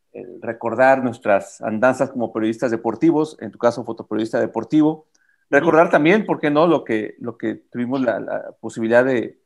[0.40, 5.06] recordar nuestras andanzas como periodistas deportivos, en tu caso fotoperiodista deportivo,
[5.50, 9.40] recordar también, ¿por qué no?, lo que, lo que tuvimos la, posibilidad de,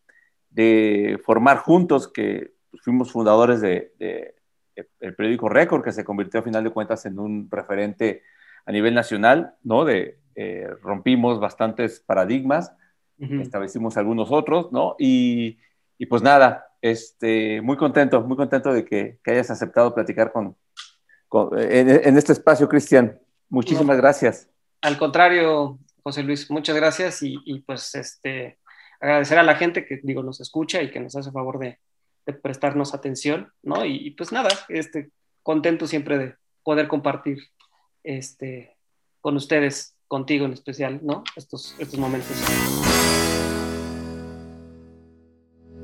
[0.51, 4.34] de, formar juntos, que fuimos fundadores de, de,
[5.01, 8.22] el periódico Récord, que se convirtió a final de cuentas en un referente
[8.66, 9.84] a nivel nacional, ¿no?
[9.84, 12.72] De, eh, rompimos bastantes paradigmas,
[13.18, 14.94] establecimos algunos otros, ¿no?
[15.01, 15.59] Y,
[15.99, 20.57] y, pues nada, este, muy contento, muy contento de que, que hayas aceptado platicar con,
[21.28, 23.18] con en, en, este espacio, Cristian.
[23.49, 24.49] Muchísimas no, gracias.
[24.82, 28.59] Al contrario, José Luis, muchas gracias y, y, pues este,
[29.01, 31.78] agradecer a la gente que digo nos escucha y que nos hace favor de,
[32.26, 33.84] de prestarnos atención, ¿no?
[33.84, 35.11] Y, y, pues nada, este,
[35.42, 37.38] contento siempre de poder compartir
[38.05, 38.76] este,
[39.20, 41.24] con ustedes contigo en especial, ¿no?
[41.36, 42.36] Estos, estos momentos.